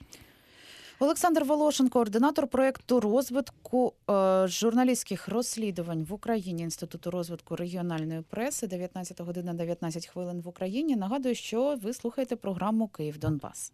Олександр 1.03 1.43
Волошин, 1.43 1.89
координатор 1.89 2.47
проєкту 2.47 2.99
розвитку 2.99 3.93
е, 4.09 4.47
журналістських 4.47 5.27
розслідувань 5.27 6.03
в 6.03 6.13
Україні 6.13 6.63
Інституту 6.63 7.11
розвитку 7.11 7.55
регіональної 7.55 8.21
преси, 8.21 8.67
19 8.67 9.21
година 9.21 9.53
19 9.53 10.07
хвилин 10.07 10.41
в 10.41 10.47
Україні. 10.47 10.95
Нагадую, 10.95 11.35
що 11.35 11.77
ви 11.83 11.93
слухаєте 11.93 12.35
програму 12.35 12.87
Київ 12.87 13.17
Донбас. 13.17 13.71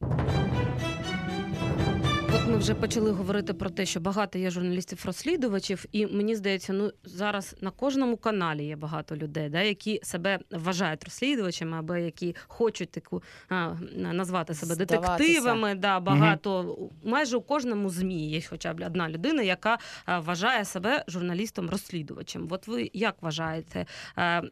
Ми 2.49 2.57
вже 2.57 2.75
почали 2.75 3.11
говорити 3.11 3.53
про 3.53 3.69
те, 3.69 3.85
що 3.85 3.99
багато 3.99 4.39
є 4.39 4.49
журналістів-розслідувачів, 4.49 5.85
і 5.91 6.07
мені 6.07 6.35
здається, 6.35 6.73
ну 6.73 6.91
зараз 7.03 7.55
на 7.61 7.71
кожному 7.71 8.17
каналі 8.17 8.65
є 8.65 8.75
багато 8.75 9.15
людей, 9.15 9.49
да, 9.49 9.61
які 9.61 9.99
себе 10.03 10.39
вважають 10.51 11.03
розслідувачами, 11.03 11.77
або 11.77 11.95
які 11.95 12.35
хочуть 12.47 12.91
таку 12.91 13.23
а, 13.49 13.73
назвати 13.95 14.53
себе 14.53 14.73
Здаватися. 14.73 15.07
детективами. 15.07 15.75
Да, 15.75 15.99
Багато 15.99 16.61
угу. 16.61 16.91
майже 17.03 17.37
у 17.37 17.41
кожному 17.41 17.89
змі 17.89 18.29
є 18.29 18.41
хоча 18.49 18.73
б 18.73 18.83
одна 18.85 19.09
людина, 19.09 19.43
яка 19.43 19.77
вважає 20.07 20.65
себе 20.65 21.03
журналістом-розслідувачем. 21.07 22.47
От 22.49 22.67
ви 22.67 22.91
як 22.93 23.15
вважаєте, 23.21 23.85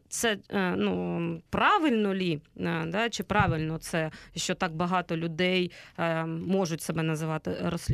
це 0.08 0.38
е, 0.50 0.74
ну 0.76 1.42
правильно 1.50 2.14
лі? 2.14 2.40
Да, 2.86 3.08
Чи 3.10 3.22
правильно 3.22 3.78
це, 3.78 4.10
що 4.36 4.54
так 4.54 4.74
багато 4.74 5.16
людей 5.16 5.70
е, 5.98 6.24
можуть 6.26 6.82
себе 6.82 7.02
називати? 7.02 7.56
розслідувачами. 7.62 7.87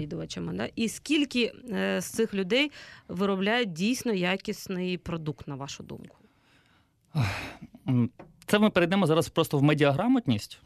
Да? 0.53 0.69
І 0.77 0.89
скільки 0.89 1.53
е, 1.71 2.01
з 2.01 2.05
цих 2.05 2.35
людей 2.35 2.71
виробляють 3.09 3.73
дійсно 3.73 4.13
якісний 4.13 4.99
продукт, 4.99 5.49
на 5.49 5.55
вашу 5.55 5.83
думку? 5.83 6.17
Це 8.47 8.59
ми 8.59 8.71
перейдемо 8.71 9.07
зараз 9.07 9.29
просто 9.29 9.59
в 9.59 9.63
медіаграмотність, 9.63 10.61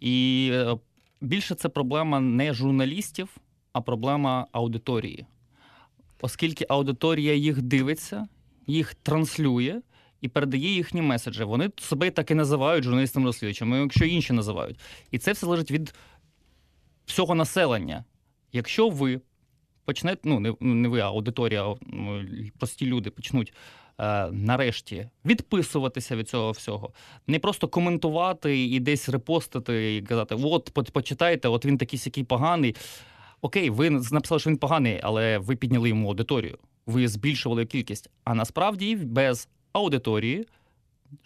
і 0.00 0.48
е, 0.52 0.76
більше 1.20 1.54
це 1.54 1.68
проблема 1.68 2.20
не 2.20 2.54
журналістів, 2.54 3.36
а 3.72 3.80
проблема 3.80 4.46
аудиторії. 4.52 5.26
Оскільки 6.20 6.66
аудиторія 6.68 7.34
їх 7.34 7.62
дивиться, 7.62 8.28
їх 8.66 8.94
транслює. 8.94 9.80
І 10.20 10.28
передає 10.28 10.74
їхні 10.74 11.02
меседжі. 11.02 11.44
Вони 11.44 11.70
себе 11.76 12.10
так 12.10 12.30
і 12.30 12.34
називають 12.34 12.84
журналістами 12.84 13.26
розслідувачами 13.26 13.78
якщо 13.78 14.04
інші 14.04 14.32
називають. 14.32 14.80
І 15.10 15.18
це 15.18 15.32
все 15.32 15.46
залежить 15.46 15.70
від 15.70 15.94
всього 17.06 17.34
населення. 17.34 18.04
Якщо 18.54 18.88
ви 18.88 19.20
почнете, 19.84 20.20
ну 20.24 20.40
не 20.40 20.54
не 20.60 20.88
ви, 20.88 21.00
а 21.00 21.06
аудиторія, 21.06 21.74
прості 22.58 22.86
люди 22.86 23.10
почнуть 23.10 23.52
е, 23.98 24.30
нарешті 24.30 25.08
відписуватися 25.24 26.16
від 26.16 26.28
цього 26.28 26.50
всього, 26.50 26.92
не 27.26 27.38
просто 27.38 27.68
коментувати 27.68 28.64
і 28.64 28.80
десь 28.80 29.08
репостити 29.08 29.96
і 29.96 30.02
казати, 30.02 30.34
от 30.34 30.70
почитайте, 30.92 31.48
от 31.48 31.64
він 31.64 31.78
такий 31.78 31.98
сякий 31.98 32.24
поганий. 32.24 32.76
Окей, 33.40 33.70
ви 33.70 33.90
написали, 33.90 34.38
що 34.38 34.50
він 34.50 34.56
поганий, 34.56 35.00
але 35.02 35.38
ви 35.38 35.56
підняли 35.56 35.88
йому 35.88 36.08
аудиторію, 36.08 36.58
ви 36.86 37.08
збільшували 37.08 37.66
кількість. 37.66 38.10
А 38.24 38.34
насправді 38.34 38.96
без 38.96 39.48
аудиторії 39.72 40.46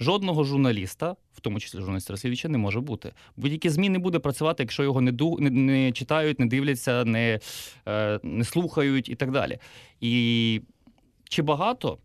жодного 0.01 0.45
журналіста, 0.45 1.17
в 1.33 1.41
тому 1.41 1.61
числі 1.61 1.79
журналіста 1.79 2.13
розслідувача, 2.13 2.49
не 2.49 2.59
може 2.59 2.81
бути. 2.81 3.13
Будь-які 3.37 3.71
ЗМІ 3.71 3.89
не 3.89 3.99
буде 3.99 4.19
працювати, 4.19 4.63
якщо 4.63 4.83
його 4.83 5.01
не 5.01 5.13
ду, 5.13 5.37
не, 5.41 5.51
не 5.51 5.93
читають, 5.93 6.41
не 6.41 6.47
дивляться, 6.47 7.05
не, 7.05 7.41
е, 7.89 8.21
не 8.23 8.45
слухають 8.45 9.09
і 9.09 9.15
так 9.15 9.31
далі. 9.31 9.59
І 10.01 10.63
чи 11.29 11.43
багато? 11.43 11.99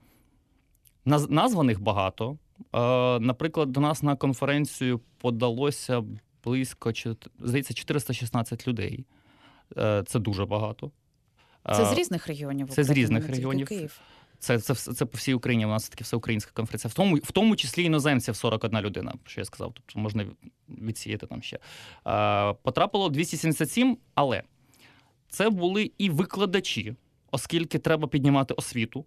Названих 1.30 1.82
багато. 1.82 2.38
Е, 2.60 3.20
наприклад, 3.20 3.72
до 3.72 3.80
нас 3.80 4.04
на 4.04 4.16
конференцію 4.16 5.02
подалося 5.18 6.04
близько 6.44 6.92
здається, 7.40 7.74
416 7.74 8.68
людей. 8.68 9.06
Е, 9.78 10.04
це 10.08 10.20
дуже 10.20 10.46
багато. 10.46 10.92
Це 11.76 11.86
з 11.86 11.98
різних 11.98 12.28
регіонів. 12.28 12.70
Це 12.70 12.84
з 12.84 12.90
різних 12.90 13.30
регіонів. 13.30 13.68
Київ. 13.68 14.02
Це 14.44 14.60
це, 14.60 14.76
це 14.76 15.06
по 15.06 15.18
всій 15.18 15.34
Україні. 15.34 15.66
У 15.66 15.70
нас 15.70 15.90
таки 15.90 16.04
всеукраїнська 16.04 16.52
конференція. 16.54 16.90
В 16.90 16.94
тому 16.94 17.16
в 17.16 17.32
тому 17.32 17.56
числі 17.56 17.84
іноземців 17.84 18.36
41 18.36 18.82
людина, 18.82 19.14
що 19.26 19.42
я 19.42 19.46
сказав. 19.46 19.72
Тобто 19.74 20.00
можна 20.00 20.26
відсіяти 20.70 21.28
там 21.28 21.42
ще. 21.42 21.60
е, 22.08 22.54
Потрапило 22.64 23.10
277, 23.10 23.98
але 24.16 24.44
це 25.30 25.50
були 25.50 25.92
і 25.98 26.10
викладачі, 26.10 26.96
оскільки 27.32 27.80
треба 27.80 28.08
піднімати 28.08 28.54
освіту. 28.54 29.06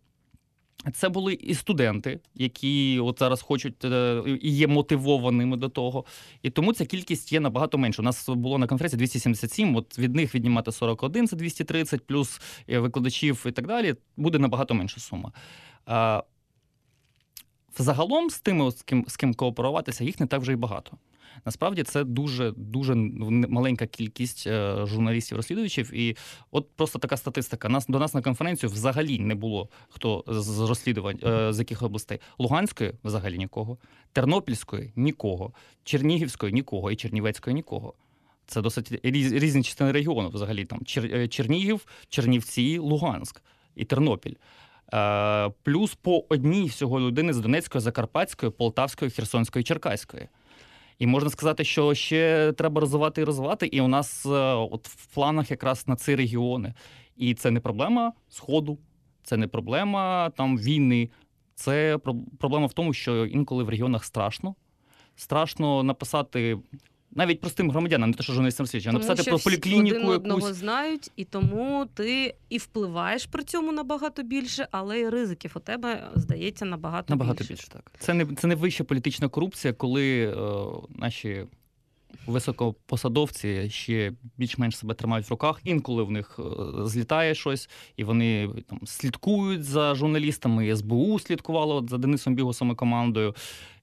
Це 0.95 1.09
були 1.09 1.35
і 1.35 1.55
студенти, 1.55 2.21
які 2.35 3.01
от 3.01 3.19
зараз 3.19 3.43
хочуть 3.43 3.85
е, 3.85 4.23
і 4.43 4.51
є 4.51 4.67
мотивованими 4.67 5.57
до 5.57 5.69
того. 5.69 6.05
І 6.43 6.51
тому 6.51 6.73
ця 6.73 6.87
кількість 6.87 7.33
є 7.33 7.41
набагато 7.41 7.79
менше. 7.79 8.03
У 8.03 8.05
нас 8.05 8.29
було 8.29 8.59
на 8.59 8.67
конференції 8.67 8.99
277, 8.99 9.77
От 9.77 9.99
від 9.99 10.15
них 10.15 10.35
віднімати 10.35 10.73
41, 10.73 11.29
це 11.29 11.37
230, 11.37 12.07
плюс 12.07 12.41
е, 12.69 12.79
викладачів 12.79 13.45
і 13.49 13.53
так 13.53 13.67
далі. 13.67 13.95
Буде 14.17 14.39
набагато 14.39 14.75
менша 14.75 15.01
сума. 15.01 15.33
Загалом 17.79 18.31
з 18.31 18.41
тими, 18.41 18.71
з 18.71 18.83
ким 18.83 19.05
з 19.09 19.17
ким 19.17 19.35
кооперуватися, 19.35 20.05
їх 20.05 20.21
не 20.21 20.27
так 20.27 20.41
вже 20.41 20.53
й 20.53 20.57
багато. 20.57 20.93
Насправді 21.45 21.83
це 21.83 22.05
дуже 22.05 22.53
дуже 22.57 22.95
маленька 22.95 23.87
кількість 23.87 24.47
е, 24.47 24.87
журналістів-розслідувачів. 24.87 25.95
І 25.95 26.17
от 26.51 26.69
просто 26.77 26.99
така 26.99 27.17
статистика. 27.17 27.69
Нас 27.69 27.87
до 27.87 27.99
нас 27.99 28.15
на 28.15 28.23
конференцію 28.23 28.71
взагалі 28.71 29.19
не 29.19 29.35
було 29.35 29.69
хто 29.89 30.25
з 30.27 30.61
розслідувань 30.61 31.19
е, 31.25 31.53
з 31.53 31.59
яких 31.59 31.83
областей 31.83 32.21
Луганської 32.39 32.93
взагалі 33.05 33.39
нікого, 33.39 33.79
Тернопільської 34.13 34.93
нікого, 34.97 35.53
Чернігівської 35.85 36.53
нікого 36.53 36.91
і 36.91 36.97
Чернівецької 36.97 37.55
нікого. 37.55 37.95
Це 38.47 38.63
досить 38.63 39.01
різні 39.03 39.63
частини 39.63 39.93
регіону. 39.93 40.29
Взагалі 40.29 40.65
там 40.65 40.81
е, 40.97 41.29
Чернігів, 41.29 41.87
Чернівці, 42.09 42.79
Луганськ 42.79 43.43
і 43.77 43.85
Тернопіль. 43.85 44.35
Плюс 45.63 45.95
по 45.95 46.25
одній 46.29 46.67
всього 46.67 47.01
людини 47.01 47.33
з 47.33 47.41
Донецької, 47.41 47.83
Закарпатської, 47.83 48.53
Полтавської, 48.53 49.11
Херсонської, 49.11 49.65
Черкаської. 49.65 50.29
І 50.99 51.07
можна 51.07 51.31
сказати, 51.31 51.65
що 51.65 51.95
ще 51.95 52.53
треба 52.53 52.81
розвивати 52.81 53.21
і 53.21 53.25
розвивати. 53.25 53.67
І 53.67 53.81
у 53.81 53.89
нас 53.89 54.27
е, 54.27 54.29
от 54.55 54.89
в 54.89 55.07
планах 55.07 55.51
якраз 55.51 55.89
на 55.89 55.97
ці 55.97 56.17
регіони. 56.17 56.75
І 57.17 57.35
це 57.35 57.51
не 57.51 57.61
проблема 57.61 58.13
Сходу, 58.29 58.79
це 59.23 59.37
не 59.37 59.47
проблема 59.47 60.31
там 60.31 60.59
війни. 60.59 61.11
Це 61.55 61.99
проблема 62.39 62.67
в 62.67 62.73
тому, 62.73 62.93
що 62.93 63.27
інколи 63.27 63.65
в 63.65 63.69
регіонах 63.69 64.05
страшно. 64.05 64.55
Страшно 65.17 65.83
написати 65.83 66.59
навіть 67.11 67.41
простим 67.41 67.71
громадянам, 67.71 68.11
не 68.11 68.17
те, 68.17 68.23
що 68.23 68.33
журналістам 68.33 68.67
Тому 68.67 68.93
написати 68.93 69.23
що 69.23 69.31
про 69.31 69.39
поліклініку 69.39 69.97
один 69.97 70.11
одного 70.11 70.55
знають, 70.55 71.11
і 71.17 71.25
тому 71.25 71.87
ти 71.95 72.35
і 72.49 72.59
впливаєш 72.59 73.27
при 73.27 73.45
цьому 73.45 73.73
набагато 73.73 74.23
більше, 74.23 74.69
але 74.71 75.01
і 75.01 75.09
ризиків 75.09 75.53
у 75.57 75.61
тебе 75.61 76.11
здається 76.15 76.65
набагато, 76.65 77.13
Набагато 77.15 77.39
більше. 77.39 77.53
більше 77.53 77.69
так. 77.69 77.93
Це 77.99 78.15
не 78.15 78.27
це 78.27 78.47
не 78.47 78.55
вища 78.55 78.85
політична 78.85 79.29
корупція, 79.29 79.73
коли 79.73 80.25
е, 80.25 80.35
наші 80.99 81.45
високопосадовці 82.27 83.71
ще 83.71 84.13
більш-менш 84.37 84.77
себе 84.77 84.95
тримають 84.95 85.27
в 85.27 85.31
руках. 85.31 85.61
Інколи 85.65 86.03
в 86.03 86.11
них 86.11 86.39
е, 86.39 86.43
злітає 86.87 87.35
щось, 87.35 87.71
і 87.97 88.05
вони 88.05 88.49
там 88.69 88.81
слідкують 88.85 89.65
за 89.65 89.95
журналістами. 89.95 90.67
І 90.67 90.77
СБУ 90.77 91.19
слідкувало 91.19 91.87
за 91.91 91.99
Денисом 91.99 92.35
Бігусом 92.35 92.71
і 92.71 92.75
командою. 92.75 93.35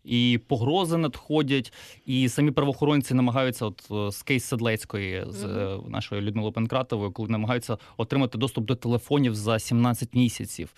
І 0.04 0.40
погрози 0.48 0.98
надходять, 0.98 1.74
і 2.06 2.30
самі 2.30 2.52
правоохоронці 2.52 3.14
намагаються, 3.14 3.66
от 3.66 3.88
е, 3.92 4.12
з 4.12 4.24
кейс 4.24 4.44
Седлецької, 4.44 5.26
з 5.28 5.44
е, 5.44 5.80
нашою 5.88 6.22
Людмилою 6.22 6.54
Панкратовою, 6.54 7.12
коли 7.12 7.30
намагаються 7.30 7.78
отримати 7.98 8.38
доступ 8.38 8.66
до 8.66 8.76
телефонів 8.76 9.36
за 9.36 9.60
17 9.60 10.16
місяців. 10.16 10.74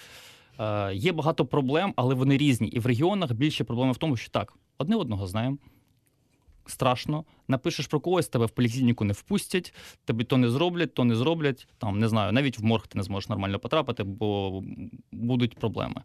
Е, 0.60 0.94
є 0.94 1.12
багато 1.12 1.46
проблем, 1.46 1.94
але 1.96 2.16
вони 2.16 2.38
різні. 2.38 2.68
І 2.68 2.80
в 2.80 2.86
регіонах 2.86 3.34
більше 3.34 3.64
проблема 3.64 3.92
в 3.92 3.98
тому, 3.98 4.18
що 4.18 4.30
так, 4.30 4.54
одне 4.78 4.96
одного 4.96 5.28
знаємо. 5.28 5.58
Страшно, 6.68 7.24
напишеш 7.48 7.88
про 7.88 8.00
когось, 8.00 8.28
тебе 8.28 8.46
в 8.46 8.50
поліклініку 8.50 9.06
не 9.06 9.14
впустять, 9.14 9.74
тобі 10.06 10.24
то 10.24 10.38
не 10.38 10.50
зроблять, 10.50 10.94
то 10.94 11.04
не 11.04 11.16
зроблять. 11.16 11.68
Там 11.78 12.00
не 12.00 12.08
знаю, 12.08 12.32
навіть 12.32 12.60
в 12.60 12.64
морг 12.64 12.88
ти 12.88 12.98
не 12.98 13.04
зможеш 13.04 13.30
нормально 13.30 13.60
потрапити, 13.60 14.04
бо 14.04 14.64
будуть 15.12 15.56
проблеми. 15.56 16.02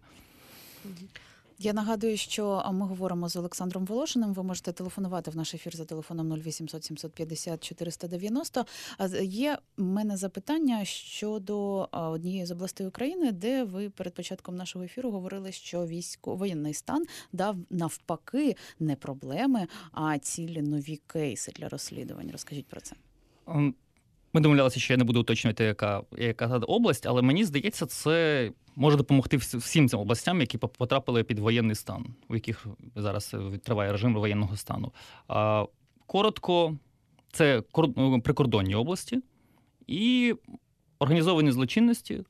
Я 1.62 1.72
нагадую, 1.72 2.16
що 2.16 2.70
ми 2.72 2.86
говоримо 2.86 3.28
з 3.28 3.36
Олександром 3.36 3.84
Волошиним. 3.84 4.34
Ви 4.34 4.42
можете 4.42 4.72
телефонувати 4.72 5.30
в 5.30 5.36
наш 5.36 5.54
ефір 5.54 5.76
за 5.76 5.84
телефоном 5.84 6.32
0800 6.32 6.84
750 6.84 7.64
490. 7.64 8.64
А 8.98 9.06
Є 9.22 9.58
в 9.76 9.82
мене 9.82 10.16
запитання 10.16 10.84
щодо 10.84 11.88
однієї 11.92 12.46
з 12.46 12.50
областей 12.50 12.86
України, 12.86 13.32
де 13.32 13.64
ви 13.64 13.90
перед 13.90 14.14
початком 14.14 14.56
нашого 14.56 14.84
ефіру 14.84 15.10
говорили, 15.10 15.52
що 15.52 15.86
військо 15.86 16.34
воєнний 16.34 16.74
стан 16.74 17.04
дав 17.32 17.56
навпаки 17.70 18.56
не 18.78 18.96
проблеми, 18.96 19.66
а 19.92 20.18
цілі 20.18 20.62
нові 20.62 20.96
кейси 21.06 21.52
для 21.56 21.68
розслідувань. 21.68 22.30
Розкажіть 22.30 22.66
про 22.66 22.80
це. 22.80 22.96
Ми 24.32 24.40
домовлялися, 24.40 24.80
що 24.80 24.92
я 24.92 24.96
не 24.96 25.04
буду 25.04 25.20
уточнювати, 25.20 25.64
яка, 25.64 26.02
яка 26.18 26.46
область, 26.58 27.06
але 27.06 27.22
мені 27.22 27.44
здається, 27.44 27.86
це 27.86 28.50
може 28.76 28.96
допомогти 28.96 29.36
всім 29.36 29.88
цим 29.88 30.00
областям, 30.00 30.40
які 30.40 30.58
потрапили 30.58 31.24
під 31.24 31.38
воєнний 31.38 31.76
стан, 31.76 32.06
у 32.28 32.34
яких 32.34 32.66
зараз 32.96 33.34
е, 33.34 33.58
триває 33.58 33.92
режим 33.92 34.14
воєнного 34.14 34.56
стану. 34.56 34.92
А, 35.28 35.66
коротко, 36.06 36.76
це 37.32 37.62
ну, 37.96 38.20
прикордонні 38.20 38.74
області 38.74 39.20
і 39.86 40.34
організовані 40.98 41.52
злочинності 41.52 42.24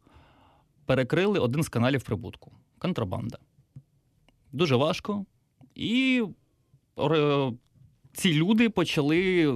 перекрили 0.86 1.38
один 1.38 1.62
з 1.62 1.68
каналів 1.68 2.02
прибутку 2.02 2.52
контрабанда. 2.78 3.38
Дуже 4.52 4.76
важко. 4.76 5.24
І 5.74 6.24
ці 8.12 8.34
люди 8.34 8.68
почали 8.68 9.46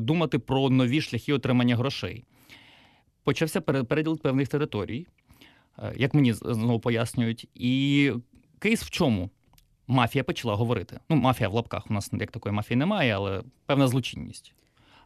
думати 0.00 0.38
про 0.38 0.70
нові 0.70 1.00
шляхи 1.00 1.32
отримання 1.32 1.76
грошей. 1.76 2.24
Почався 3.24 3.60
переділ 3.60 4.20
певних 4.20 4.48
територій, 4.48 5.06
е, 5.78 5.94
як 5.96 6.14
мені 6.14 6.32
знову 6.32 6.80
пояснюють. 6.80 7.48
І 7.54 8.12
кейс 8.58 8.82
в 8.82 8.90
чому? 8.90 9.30
Мафія 9.86 10.24
почала 10.24 10.54
говорити. 10.54 11.00
Ну, 11.08 11.16
мафія 11.16 11.48
в 11.48 11.54
лапках. 11.54 11.90
У 11.90 11.94
нас 11.94 12.10
як 12.12 12.30
такої 12.30 12.54
мафії 12.54 12.76
немає, 12.76 13.16
але 13.16 13.42
певна 13.66 13.88
злочинність. 13.88 14.54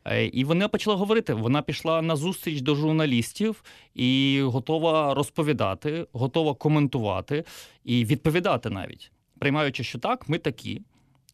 Е, 0.04 0.26
І 0.26 0.44
вона 0.44 0.68
почала 0.68 0.96
говорити. 0.96 1.34
Вона 1.34 1.62
пішла 1.62 2.02
на 2.02 2.16
зустріч 2.16 2.60
до 2.60 2.74
журналістів 2.74 3.64
і 3.94 4.40
готова 4.44 5.14
розповідати, 5.14 6.06
готова 6.12 6.54
коментувати 6.54 7.44
і 7.84 8.04
відповідати 8.04 8.70
навіть, 8.70 9.12
приймаючи, 9.38 9.84
що 9.84 9.98
так, 9.98 10.28
ми 10.28 10.38
такі. 10.38 10.82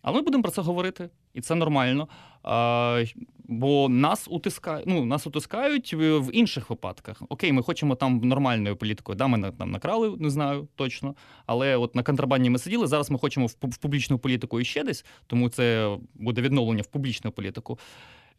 Але 0.03 0.17
ми 0.17 0.23
будемо 0.23 0.43
про 0.43 0.53
це 0.53 0.63
говорити, 0.63 1.09
і 1.35 1.41
це 1.41 1.55
нормально. 1.55 2.09
А, 2.43 3.05
бо 3.45 3.89
нас 3.89 4.29
утискають, 4.31 4.87
ну, 4.87 5.05
нас 5.05 5.27
утискають 5.27 5.95
в 5.95 6.31
інших 6.33 6.71
випадках. 6.71 7.23
Окей, 7.29 7.53
ми 7.53 7.63
хочемо 7.63 7.95
там 7.95 8.19
нормальною 8.19 8.77
політикою. 8.77 9.17
Да, 9.17 9.27
ми 9.27 9.51
там 9.51 9.71
накрали, 9.71 10.17
не 10.19 10.31
знаю 10.31 10.69
точно. 10.75 11.15
Але 11.47 11.77
от 11.77 11.95
на 11.95 12.03
контрабанді 12.03 12.51
ми 12.51 12.59
сиділи. 12.59 12.87
Зараз 12.87 13.11
ми 13.11 13.19
хочемо 13.19 13.47
в, 13.47 13.77
публічну 13.77 14.19
політику 14.19 14.61
і 14.61 14.65
ще 14.65 14.85
десь, 14.85 15.05
тому 15.27 15.49
це 15.49 15.97
буде 16.15 16.41
відновлення 16.41 16.83
в 16.83 16.87
публічну 16.87 17.33
політику. 17.33 17.79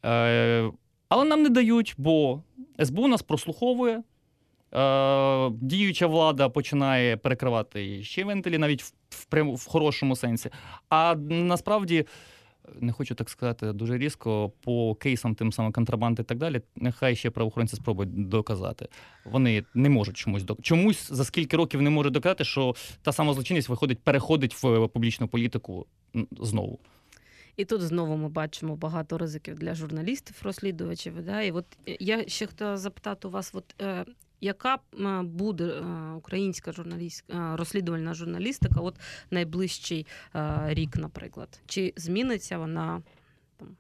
Е, 0.05 0.71
але 1.09 1.25
нам 1.25 1.43
не 1.43 1.49
дають, 1.49 1.95
бо 1.97 2.41
СБУ 2.79 3.07
нас 3.07 3.21
прослуховує. 3.21 4.03
Е, 4.75 5.49
діюча 5.49 6.07
влада 6.07 6.49
починає 6.49 7.17
перекривати 7.17 8.03
ще 8.03 8.23
вентилі, 8.23 8.57
навіть 8.57 8.83
в, 8.83 8.93
в, 9.09 9.53
в 9.55 9.67
хорошому 9.67 10.15
сенсі. 10.15 10.49
А 10.89 11.15
насправді, 11.29 12.05
не 12.81 12.91
хочу 12.91 13.15
так 13.15 13.29
сказати 13.29 13.73
дуже 13.73 13.97
різко, 13.97 14.49
по 14.61 14.95
кейсам 14.95 15.35
тим 15.35 15.51
самим 15.51 15.71
контрабанди 15.71 16.21
і 16.21 16.25
так 16.25 16.37
далі, 16.37 16.61
нехай 16.75 17.15
ще 17.15 17.29
правоохоронці 17.29 17.75
спробують 17.75 18.29
доказати. 18.29 18.87
Вони 19.25 19.63
не 19.73 19.89
можуть 19.89 20.17
чомусь 20.17 20.43
док- 20.43 20.61
чомусь 20.61 21.11
за 21.11 21.25
скільки 21.25 21.57
років 21.57 21.81
не 21.81 21.89
можуть 21.89 22.13
доказати, 22.13 22.43
що 22.43 22.75
та 23.01 23.11
сама 23.11 23.33
злочинність 23.33 23.69
виходить, 23.69 23.99
переходить 23.99 24.63
в 24.63 24.87
публічну 24.87 25.27
політику 25.27 25.85
знову. 26.41 26.79
І 27.57 27.65
тут 27.65 27.81
знову 27.81 28.17
ми 28.17 28.29
бачимо 28.29 28.75
багато 28.75 29.17
ризиків 29.17 29.55
для 29.59 29.75
журналістів, 29.75 30.35
розслідувачів. 30.43 31.25
Да? 31.25 31.41
І 31.41 31.51
от 31.51 31.65
я 31.85 32.27
ще 32.27 32.45
хотіла 32.47 32.77
запитати 32.77 33.27
у 33.27 33.31
вас, 33.31 33.51
от, 33.55 33.75
е, 33.81 34.05
яка 34.43 34.75
е, 34.99 35.21
буде 35.21 35.65
е, 35.65 36.11
українська 36.13 36.71
журналістська 36.71 37.53
е, 37.53 37.57
розслідувальна 37.57 38.13
журналістика 38.13 38.81
от 38.81 38.95
найближчий 39.31 40.07
рік, 40.65 40.97
наприклад? 40.97 41.61
Чи 41.65 41.93
зміниться 41.95 42.57
вона 42.57 43.01
там, 43.57 43.77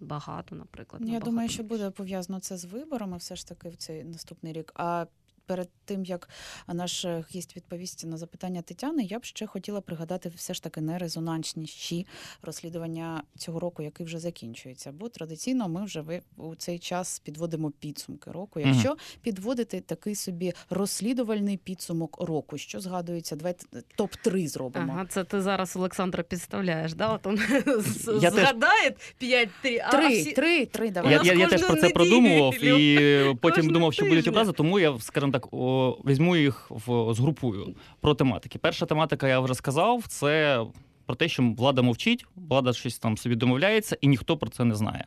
багато, 0.00 0.54
наприклад? 0.54 1.02
Я 1.02 1.06
думаю, 1.06 1.20
думаю, 1.20 1.48
що 1.48 1.62
буде 1.62 1.90
пов'язано 1.90 2.40
це 2.40 2.56
з 2.56 2.64
виборами, 2.64 3.16
все 3.16 3.36
ж 3.36 3.48
таки 3.48 3.68
в 3.68 3.76
цей 3.76 4.04
наступний 4.04 4.52
рік. 4.52 4.72
А 4.74 5.06
перед 5.46 5.68
тим 5.84 6.04
як 6.04 6.28
наш 6.68 7.04
е, 7.04 7.24
гість 7.34 7.56
відповість 7.56 8.06
на 8.06 8.16
запитання 8.16 8.62
Тетяни, 8.62 9.02
я 9.02 9.18
б 9.18 9.24
ще 9.24 9.46
хотіла 9.46 9.80
пригадати 9.80 10.28
все 10.36 10.54
ж 10.54 10.62
таки 10.62 10.80
найрезонансніші 10.80 12.06
розслідування 12.42 13.22
цього 13.38 13.60
року, 13.60 13.82
який 13.82 14.06
вже 14.06 14.18
закінчується. 14.18 14.92
Бо 14.92 15.08
традиційно 15.08 15.68
ми 15.68 15.84
вже 15.84 16.00
ви 16.00 16.22
у 16.36 16.54
цей 16.54 16.78
час 16.78 17.18
підводимо 17.18 17.70
підсумки 17.70 18.30
року. 18.30 18.60
Якщо 18.60 18.96
підводити 19.22 19.80
такий 19.80 20.14
собі 20.14 20.52
розслідувальний 20.70 21.56
підсумок 21.56 22.22
року, 22.28 22.58
що 22.58 22.80
згадується, 22.80 23.36
давайте 23.36 23.66
топ 23.96 24.14
3 24.14 24.48
зробимо. 24.48 24.92
Ага, 24.92 25.06
це 25.06 25.24
ти 25.24 25.42
зараз 25.42 25.76
Олександра 25.76 26.22
підставляєш, 26.22 26.94
да? 26.94 27.08
От 27.08 27.26
він 27.26 27.38
Я 28.22 28.30
згадає 28.30 28.94
5-3, 29.22 29.48
а 29.86 29.90
Три, 29.90 30.24
три, 30.24 30.66
три, 30.66 30.90
давай. 30.90 31.12
Я, 31.12 31.18
нас 31.18 31.26
я, 31.26 31.32
я 31.34 31.48
теж 31.48 31.62
про 31.62 31.76
це 31.76 31.88
продумував 31.88 32.64
і 32.64 33.34
потім 33.40 33.68
думав, 33.72 33.92
що 33.92 34.04
будуть 34.04 34.28
образи, 34.28 34.52
тому 34.52 34.78
я, 34.78 34.98
скажімо 35.00 35.32
так, 35.34 35.48
о, 35.52 35.98
візьму 36.06 36.36
їх 36.36 36.70
в 36.70 37.14
згрупую 37.14 37.74
про 38.00 38.14
тематики. 38.14 38.58
Перша 38.58 38.86
тематика, 38.86 39.28
я 39.28 39.40
вже 39.40 39.54
сказав, 39.54 40.04
це 40.08 40.60
про 41.06 41.16
те, 41.16 41.28
що 41.28 41.54
влада 41.58 41.82
мовчить, 41.82 42.26
влада 42.36 42.72
щось 42.72 42.98
там 42.98 43.16
собі 43.16 43.36
домовляється, 43.36 43.96
і 44.00 44.08
ніхто 44.08 44.36
про 44.36 44.50
це 44.50 44.64
не 44.64 44.74
знає. 44.74 45.04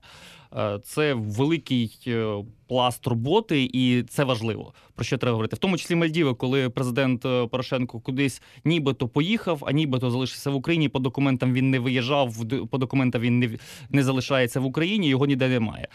Е, 0.56 0.80
Це 0.84 1.14
великий 1.14 2.00
е, 2.08 2.36
пласт 2.68 3.08
роботи, 3.08 3.70
і 3.74 4.04
це 4.04 4.24
важливо. 4.24 4.74
Про 4.96 5.06
що 5.06 5.18
треба 5.18 5.32
говорити? 5.32 5.56
В 5.56 5.60
тому 5.60 5.78
числі 5.78 5.96
Мальдіви, 5.96 6.34
коли 6.34 6.70
президент 6.70 7.26
е, 7.26 7.48
Порошенко 7.48 8.00
кудись 8.00 8.42
нібито 8.66 9.08
поїхав, 9.08 9.64
а 9.68 9.72
нібито 9.72 10.12
залишився 10.12 10.50
в 10.50 10.56
Україні. 10.56 10.90
По 10.90 11.00
документам 11.00 11.54
він 11.54 11.70
не 11.70 11.80
виїжджав, 11.80 12.36
по 12.72 12.78
документам 12.78 13.22
він 13.22 13.40
не, 13.40 13.50
не 13.90 14.04
залишається 14.04 14.60
в 14.60 14.66
Україні, 14.66 15.10
його 15.10 15.26
ніде 15.26 15.50
немає. 15.50 15.88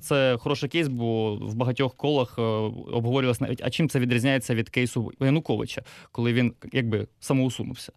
Це 0.00 0.36
хороший 0.40 0.68
кейс, 0.68 0.88
бо 0.88 1.34
в 1.36 1.54
багатьох 1.54 1.94
колах 1.94 2.38
обговорювалося 2.38 3.44
навіть, 3.44 3.62
а 3.64 3.70
чим 3.70 3.88
це 3.88 4.00
відрізняється 4.00 4.54
від 4.54 4.68
кейсу 4.68 5.12
Януковича, 5.20 5.82
коли 6.12 6.32
він 6.32 6.54
якби 6.72 7.06
самоусунувся. 7.20 7.92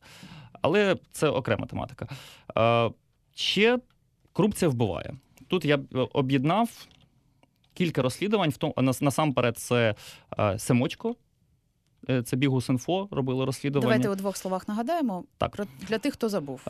Але 0.66 0.96
це 1.12 1.30
окрема 1.30 1.66
тематика. 1.66 2.08
Е, 2.58 2.92
Ще 3.36 3.80
корупція 4.34 4.70
вбиває. 4.70 5.14
Тут 5.48 5.66
я 5.66 5.76
е, 5.76 6.08
об'єднав 6.14 6.70
кілька 7.74 8.02
розслідувань. 8.02 8.50
В 8.50 8.58
тому 8.58 8.74
насамперед, 9.02 9.58
це 9.58 9.96
е, 10.40 10.60
Семочко. 10.60 11.16
Це 12.26 12.38
Бігус.Інфо 12.38 13.08
робили 13.12 13.46
розслідування. 13.46 13.88
Давайте 13.88 14.10
у 14.10 14.16
двох 14.16 14.38
словах 14.38 14.68
нагадаємо 14.68 15.24
Так. 15.38 15.68
для 15.88 15.98
тих, 15.98 16.14
хто 16.14 16.30
забув. 16.30 16.62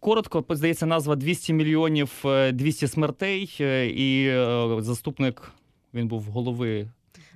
Коротко, 0.00 0.44
здається, 0.50 0.86
назва 0.86 1.16
200 1.16 1.52
мільйонів 1.52 2.22
е, 2.24 2.52
200 2.52 2.88
смертей. 2.88 3.50
І 3.96 4.30
заступник 4.82 5.52
він 5.94 6.08
був 6.08 6.22
голови 6.22 6.88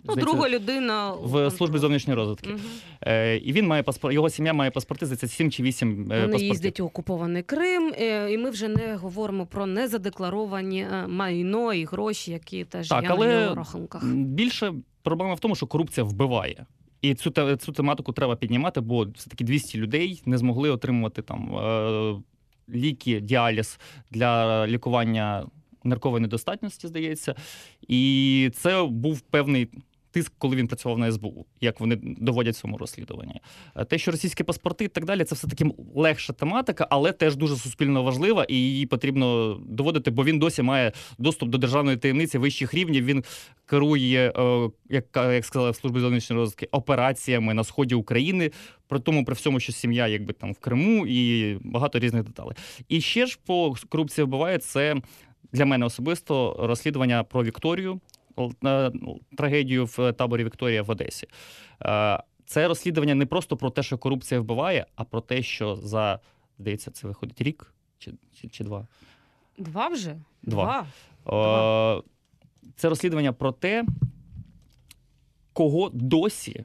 Ну, 0.09 0.13
здається, 0.13 0.33
друга 0.33 0.49
людина 0.49 1.13
в 1.13 1.51
службі 1.51 1.79
зовнішньої 1.79 2.17
розвитки. 2.17 2.51
Мгм. 2.51 2.61
Е, 3.03 3.37
і 3.37 3.53
він 3.53 3.67
має 3.67 3.83
паспорт, 3.83 4.15
його 4.15 4.31
сім'я 4.31 4.53
має 4.53 4.71
паспорти, 4.71 5.07
здається, 5.07 5.29
7 5.29 5.51
чи 5.51 5.63
8 5.63 5.89
е, 5.89 5.95
Вони 5.95 6.21
паспортів. 6.21 6.49
їздять 6.49 6.81
у 6.81 6.85
окупований 6.87 7.43
Крим, 7.43 7.95
е, 7.99 8.33
і 8.33 8.39
ми 8.39 8.51
вже 8.51 8.69
не 8.69 8.97
говоримо 8.97 9.47
про 9.47 9.67
незадекларовані 9.67 10.81
е, 10.81 11.07
майно 11.07 11.73
і 11.73 11.85
гроші, 11.85 12.33
які 12.33 12.65
теж 12.65 12.89
Так, 12.89 13.03
є 13.03 13.09
на 13.09 13.15
але 13.15 13.43
його 13.43 13.55
рахунках. 13.55 14.05
Більше 14.15 14.75
проблема 15.03 15.35
в 15.35 15.41
тому, 15.41 15.55
що 15.55 15.67
корупція 15.67 16.05
вбиває. 16.05 16.67
І 17.03 17.15
цю, 17.15 17.57
цю 17.57 17.73
тематику 17.73 18.13
треба 18.13 18.37
піднімати, 18.37 18.81
бо 18.81 19.05
все-таки 19.05 19.45
200 19.45 19.79
людей 19.79 20.23
не 20.27 20.39
змогли 20.39 20.71
отримувати 20.71 21.23
там 21.23 21.57
е, 21.57 22.15
ліки, 22.69 23.21
діаліз 23.21 23.81
для 24.11 24.67
лікування 24.67 25.47
ниркової 25.85 26.23
недостатності, 26.23 26.89
здається. 26.89 27.35
І 27.89 28.51
це 28.55 28.83
був 28.83 29.21
певний 29.21 29.69
тиск, 30.17 30.33
коли 30.39 30.57
він 30.57 30.67
працював 30.67 30.99
на 30.99 31.13
СБУ, 31.13 31.47
як 31.61 31.81
вони 31.81 31.99
доводять 32.03 32.55
в 32.55 32.61
цьому 32.61 32.79
розслідуванні. 32.79 33.41
Е, 33.77 33.85
Те, 33.85 33.99
що 33.99 34.11
російські 34.11 34.45
паспорти 34.45 34.85
і 34.85 34.89
так 34.89 35.05
далі, 35.05 35.25
це 35.25 35.35
все 35.35 35.49
таки 35.49 35.71
легша 35.95 36.33
тематика, 36.33 36.87
але 36.91 37.13
теж 37.13 37.37
дуже 37.37 37.57
суспільно 37.57 38.03
важлива, 38.03 38.45
і 38.45 38.55
її 38.55 38.87
потрібно 38.87 39.55
доводити, 39.69 40.11
бо 40.11 40.25
він 40.25 40.39
досі 40.39 40.63
має 40.63 40.93
доступ 41.19 41.49
до 41.49 41.59
державної 41.59 41.97
таємниці 41.97 42.39
вищих 42.39 42.75
рівнів. 42.75 43.05
Він 43.05 43.25
керує, 43.67 44.33
е, 44.37 44.71
як, 44.91 45.05
як 45.17 45.45
сказали 45.45 45.71
в 45.71 46.01
зовнішньої 46.01 46.41
розвитки, 46.41 46.69
операціями 46.71 47.55
на 47.55 47.65
сході 47.65 47.95
України. 47.95 48.51
При 48.89 49.01
тому, 49.01 49.25
при 49.25 49.35
всьому, 49.35 49.61
що 49.61 49.73
сім'я 49.73 50.09
якби 50.09 50.33
там 50.33 50.53
в 50.53 50.59
Криму 50.59 51.07
і 51.07 51.55
багато 51.65 51.99
різних 51.99 52.25
деталей. 52.25 52.57
І 52.89 53.01
ще 53.01 53.27
ж 53.27 53.39
по 53.47 53.75
корупції 53.89 54.25
вбиває 54.25 54.59
це 54.59 54.95
для 55.53 55.67
мене 55.67 55.87
особисто 55.87 56.57
розслідування 56.61 57.25
про 57.25 57.45
Вікторію, 57.45 57.93
е, 57.93 57.99
трагедію 59.37 59.85
в 59.85 60.13
таборі 60.13 60.45
Вікторія 60.45 60.83
в 60.83 60.91
Одесі. 60.91 61.27
Е, 61.83 62.23
Це 62.47 62.69
розслідування 62.69 63.15
не 63.15 63.27
просто 63.27 63.57
про 63.57 63.71
те, 63.71 63.83
що 63.83 63.99
корупція 63.99 64.41
вбиває, 64.41 64.87
а 64.95 65.05
про 65.05 65.21
те, 65.21 65.43
що 65.43 65.77
за 65.77 66.21
здається, 66.59 66.91
це 66.91 67.09
виходить 67.09 67.43
рік 67.43 67.75
чи, 67.99 68.13
чи, 68.41 68.49
чи 68.49 68.65
два. 68.65 68.87
Два 69.59 69.89
вже? 69.89 70.17
Два. 70.43 70.87
Два. 71.27 71.99
Е, 71.99 72.03
Це 72.77 72.89
розслідування 72.89 73.33
про 73.33 73.53
те, 73.53 73.85
кого 75.53 75.89
досі 75.89 76.65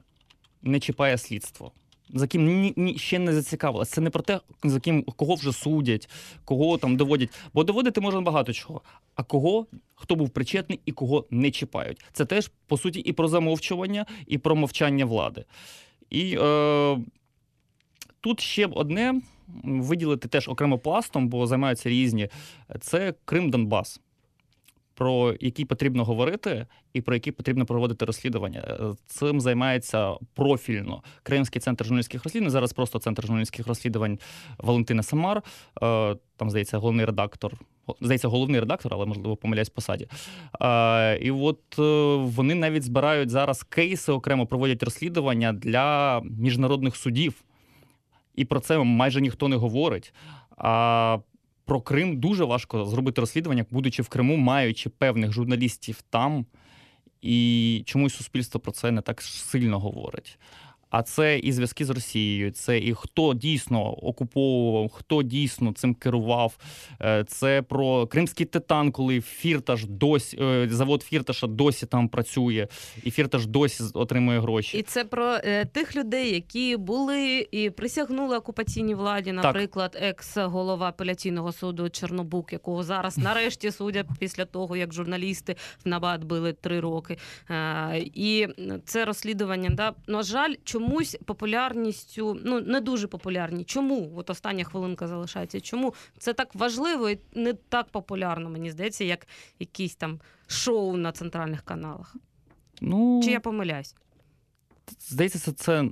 не 0.62 0.80
чіпає 0.80 1.18
слідство. 1.18 1.72
За 2.12 2.26
ким 2.26 2.44
ні, 2.44 2.74
ні, 2.76 2.98
ще 2.98 3.18
не 3.18 3.32
зацікавилось. 3.32 3.88
Це 3.88 4.00
не 4.00 4.10
про 4.10 4.22
те, 4.22 4.40
за 4.64 4.80
ким 4.80 5.02
кого 5.02 5.34
вже 5.34 5.52
судять, 5.52 6.08
кого 6.44 6.78
там 6.78 6.96
доводять. 6.96 7.30
Бо 7.54 7.64
доводити 7.64 8.00
можна 8.00 8.20
багато 8.20 8.52
чого. 8.52 8.82
А 9.14 9.22
кого, 9.22 9.66
хто 9.94 10.14
був 10.14 10.30
причетний 10.30 10.80
і 10.86 10.92
кого 10.92 11.26
не 11.30 11.50
чіпають. 11.50 12.04
Це 12.12 12.24
теж, 12.24 12.50
по 12.66 12.78
суті, 12.78 13.00
і 13.00 13.12
про 13.12 13.28
замовчування, 13.28 14.06
і 14.26 14.38
про 14.38 14.56
мовчання 14.56 15.04
влади. 15.04 15.44
І 16.10 16.36
е, 16.40 16.98
тут 18.20 18.40
ще 18.40 18.66
одне 18.66 19.20
виділити 19.64 20.28
теж 20.28 20.48
окремо 20.48 20.78
пластом, 20.78 21.28
бо 21.28 21.46
займаються 21.46 21.88
різні. 21.88 22.28
Це 22.80 23.14
Крим 23.24 23.50
Донбас, 23.50 24.00
про 24.94 25.34
який 25.40 25.64
потрібно 25.64 26.04
говорити, 26.04 26.66
і 26.92 27.00
про 27.00 27.14
який 27.14 27.32
потрібно 27.32 27.66
проводити 27.66 28.04
розслідування. 28.04 28.60
Е, 28.60 28.94
Цим 29.06 29.40
займається 29.40 30.14
профільно 30.34 31.02
Кримський 31.22 31.60
центр 31.60 31.84
журналістських 31.84 32.24
розслідувань. 32.24 32.50
Зараз 32.50 32.72
просто 32.72 32.98
центр 32.98 33.26
журналістських 33.26 33.66
розслідувань 33.66 34.18
Валентина 34.58 35.02
Самар. 35.02 35.42
Е, 35.82 36.16
Там, 36.36 36.50
здається, 36.50 36.78
головний 36.78 37.06
редактор. 37.06 37.52
Здається, 38.00 38.28
головний 38.28 38.60
редактор, 38.60 38.94
але 38.94 39.06
можливо 39.06 39.36
помиляюсь 39.36 39.68
в 39.68 39.72
посаді. 39.72 40.08
Е, 40.60 41.18
І 41.18 41.30
от 41.30 41.78
вони 42.18 42.54
навіть 42.54 42.82
збирають 42.82 43.30
зараз 43.30 43.62
кейси, 43.62 44.12
окремо 44.12 44.46
проводять 44.46 44.82
розслідування 44.82 45.52
для 45.52 46.20
міжнародних 46.20 46.96
судів. 46.96 47.44
І 48.34 48.44
про 48.44 48.60
це 48.60 48.78
майже 48.78 49.20
ніхто 49.20 49.48
не 49.48 49.56
говорить. 49.56 50.14
А 50.56 51.18
про 51.72 51.80
Крим 51.80 52.16
дуже 52.16 52.44
важко 52.44 52.84
зробити 52.84 53.20
розслідування, 53.20 53.66
будучи 53.70 54.02
в 54.02 54.08
Криму, 54.08 54.36
маючи 54.36 54.90
певних 54.90 55.32
журналістів 55.32 56.02
там, 56.10 56.46
і 57.22 57.82
чомусь 57.86 58.14
суспільство 58.14 58.60
про 58.60 58.72
це 58.72 58.90
не 58.90 59.00
так 59.00 59.22
сильно 59.22 59.80
говорить. 59.80 60.38
А 60.92 61.02
це 61.02 61.38
і 61.38 61.52
зв'язки 61.52 61.84
з 61.84 61.90
Росією, 61.90 62.50
це 62.50 62.78
і 62.78 62.94
хто 62.94 63.34
дійсно 63.34 63.90
окуповував, 63.90 64.88
хто 64.88 65.22
дійсно 65.22 65.72
цим 65.72 65.94
керував. 65.94 66.56
Е, 67.00 67.24
Це 67.28 67.62
про 67.62 68.06
кримський 68.06 68.46
титан, 68.46 68.92
коли 68.92 69.20
Фірташ 69.20 69.84
досі 69.84 70.38
е, 70.40 70.68
завод 70.70 71.02
Фірташа 71.02 71.46
досі 71.46 71.86
там 71.86 72.08
працює, 72.08 72.68
і 73.02 73.10
Фірташ 73.10 73.46
досі 73.46 73.84
отримує 73.94 74.40
гроші. 74.40 74.78
І 74.78 74.82
це 74.82 75.04
про 75.04 75.34
е, 75.34 75.64
тих 75.64 75.96
людей, 75.96 76.34
які 76.34 76.76
були 76.76 77.46
і 77.50 77.70
присягнули 77.70 78.36
окупаційній 78.36 78.94
владі, 78.94 79.32
наприклад, 79.32 79.98
екс-голова 80.00 80.88
апеляційного 80.88 81.52
суду 81.52 81.90
Чорнобук, 81.90 82.52
якого 82.52 82.82
зараз 82.82 83.18
нарешті 83.32 83.70
судять 83.70 84.06
після 84.18 84.44
того, 84.44 84.76
як 84.76 84.94
журналісти 84.94 85.56
в 85.84 85.88
набат 85.88 86.24
били 86.24 86.52
три 86.52 86.80
роки. 86.80 87.16
Е, 87.50 87.98
і 88.14 88.48
це 88.84 89.04
розслідування, 89.04 89.70
да, 89.70 89.92
на 90.06 90.22
жаль, 90.22 90.54
чомусь 90.82 91.16
популярністю, 91.24 92.40
ну 92.44 92.60
не 92.60 92.80
дуже 92.80 93.06
популярні. 93.06 93.64
Чому? 93.64 94.12
От 94.16 94.30
остання 94.30 94.64
хвилинка 94.64 95.08
залишається. 95.08 95.60
Чому 95.60 95.94
це 96.18 96.32
так 96.32 96.54
важливо 96.54 97.10
і 97.10 97.18
не 97.34 97.52
так 97.52 97.88
популярно, 97.88 98.50
мені 98.50 98.70
здається, 98.70 99.04
як 99.04 99.26
якісь 99.58 99.94
там 99.94 100.20
шоу 100.46 100.96
на 100.96 101.12
центральних 101.12 101.62
каналах. 101.62 102.16
Ну, 102.80 103.20
Чи 103.24 103.30
я 103.30 103.40
помиляюсь? 103.40 103.94
Здається, 105.08 105.38
це, 105.38 105.52
це 105.52 105.84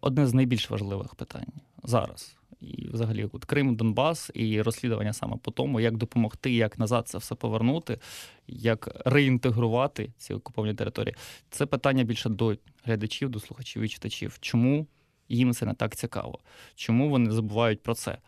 одне 0.00 0.26
з 0.26 0.34
найбільш 0.34 0.70
важливих 0.70 1.14
питань 1.14 1.52
зараз. 1.84 2.36
І 2.64 2.88
взагалі, 2.92 3.28
от 3.32 3.44
Крим, 3.44 3.76
Донбас 3.76 4.30
і 4.34 4.62
розслідування 4.62 5.12
саме 5.12 5.36
по 5.36 5.50
тому, 5.50 5.80
як 5.80 5.96
допомогти, 5.96 6.52
як 6.52 6.78
назад 6.78 7.08
це 7.08 7.18
все 7.18 7.34
повернути, 7.34 7.98
як 8.46 9.02
реінтегрувати 9.04 10.12
ці 10.16 10.34
окуповані 10.34 10.74
території. 10.74 11.14
Це 11.50 11.66
питання 11.66 12.04
більше 12.04 12.28
до 12.28 12.56
глядачів, 12.84 13.28
до 13.28 13.40
слухачів 13.40 13.82
і 13.82 13.88
читачів. 13.88 14.38
Чому 14.40 14.86
їм 15.28 15.52
це 15.52 15.66
не 15.66 15.74
так 15.74 15.96
цікаво? 15.96 16.38
Чому 16.74 17.08
вони 17.08 17.30
забувають 17.30 17.82
про 17.82 17.94
це? 17.94 18.18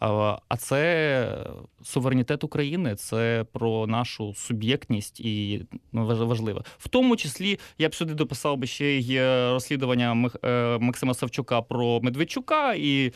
А 0.00 0.56
це 0.58 1.46
суверенітет 1.82 2.44
України, 2.44 2.94
це 2.94 3.44
про 3.52 3.86
нашу 3.86 4.34
суб'єктність 4.34 5.20
і 5.20 5.66
ну, 5.92 6.26
важливе. 6.26 6.62
В 6.78 6.88
тому 6.88 7.16
числі 7.16 7.58
я 7.78 7.88
б 7.88 7.94
сюди 7.94 8.14
дописав 8.14 8.56
би 8.56 8.66
ще 8.66 8.86
й 8.86 9.16
е, 9.16 9.50
розслідування 9.50 10.30
е, 10.44 10.78
Максима 10.78 11.14
Савчука 11.14 11.62
про 11.62 12.00
Медведчука 12.00 12.74
і 12.74 13.12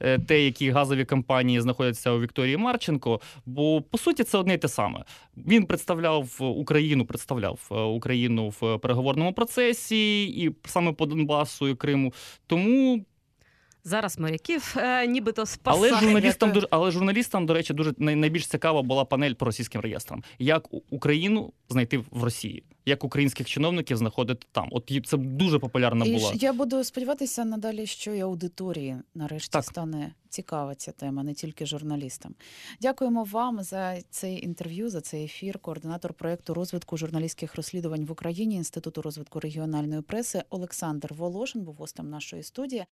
е, 0.00 0.18
те, 0.18 0.44
які 0.44 0.70
газові 0.70 1.04
компанії 1.04 1.60
знаходяться 1.60 2.10
у 2.10 2.20
Вікторії 2.20 2.56
Марченко. 2.56 3.20
Бо 3.46 3.82
по 3.82 3.98
суті 3.98 4.24
це 4.24 4.38
одне 4.38 4.54
й 4.54 4.58
те 4.58 4.68
саме. 4.68 5.04
Він 5.36 5.66
представляв 5.66 6.36
Україну, 6.38 7.06
представляв 7.06 7.58
Україну 7.70 8.48
в 8.48 8.78
переговорному 8.78 9.32
процесі, 9.32 10.24
і 10.24 10.54
саме 10.64 10.92
по 10.92 11.06
Донбасу 11.06 11.68
і 11.68 11.74
Криму. 11.74 12.12
Тому 12.46 13.04
Зараз 13.84 14.18
моряків 14.18 14.74
е, 14.76 15.06
нібито 15.06 15.46
спасають. 15.46 15.92
але 15.92 16.00
журналістам 16.00 16.52
дуже, 16.52 16.68
але 16.70 16.90
журналістам, 16.90 17.46
до 17.46 17.54
речі, 17.54 17.74
дуже 17.74 17.94
найбільш 17.98 18.46
цікава 18.46 18.82
була 18.82 19.04
панель 19.04 19.34
по 19.34 19.44
російським 19.44 19.80
реєстрам. 19.80 20.22
Як 20.38 20.68
Україну 20.90 21.52
знайти 21.68 21.98
в 21.98 22.24
Росії, 22.24 22.62
як 22.86 23.04
українських 23.04 23.46
чиновників 23.46 23.96
знаходити 23.96 24.46
там. 24.52 24.68
От 24.70 24.90
це 25.06 25.16
дуже 25.16 25.58
популярна 25.58 26.04
була. 26.04 26.18
ж 26.18 26.32
я 26.34 26.52
буду 26.52 26.84
сподіватися 26.84 27.44
надалі, 27.44 27.86
що 27.86 28.14
і 28.14 28.20
аудиторії 28.20 28.96
нарешті 29.14 29.52
Так. 29.52 29.64
стане 29.64 30.14
цікава 30.28 30.74
ця 30.74 30.92
тема, 30.92 31.22
не 31.22 31.34
тільки 31.34 31.66
журналістам. 31.66 32.34
Дякуємо 32.80 33.24
вам 33.24 33.62
за 33.62 34.00
цей 34.10 34.44
інтерв'ю, 34.44 34.90
за 34.90 35.00
цей 35.00 35.24
ефір. 35.24 35.58
Координатор 35.58 36.14
проєкту 36.14 36.54
розвитку 36.54 36.96
журналістських 36.96 37.54
розслідувань 37.54 38.04
в 38.04 38.12
Україні 38.12 38.54
Інституту 38.54 39.02
розвитку 39.02 39.40
регіональної 39.40 40.02
преси 40.02 40.42
Олександр 40.50 41.14
Волошин 41.14 41.62
був 41.62 41.74
гостем 41.74 42.10
нашої 42.10 42.42
студії. 42.42 42.84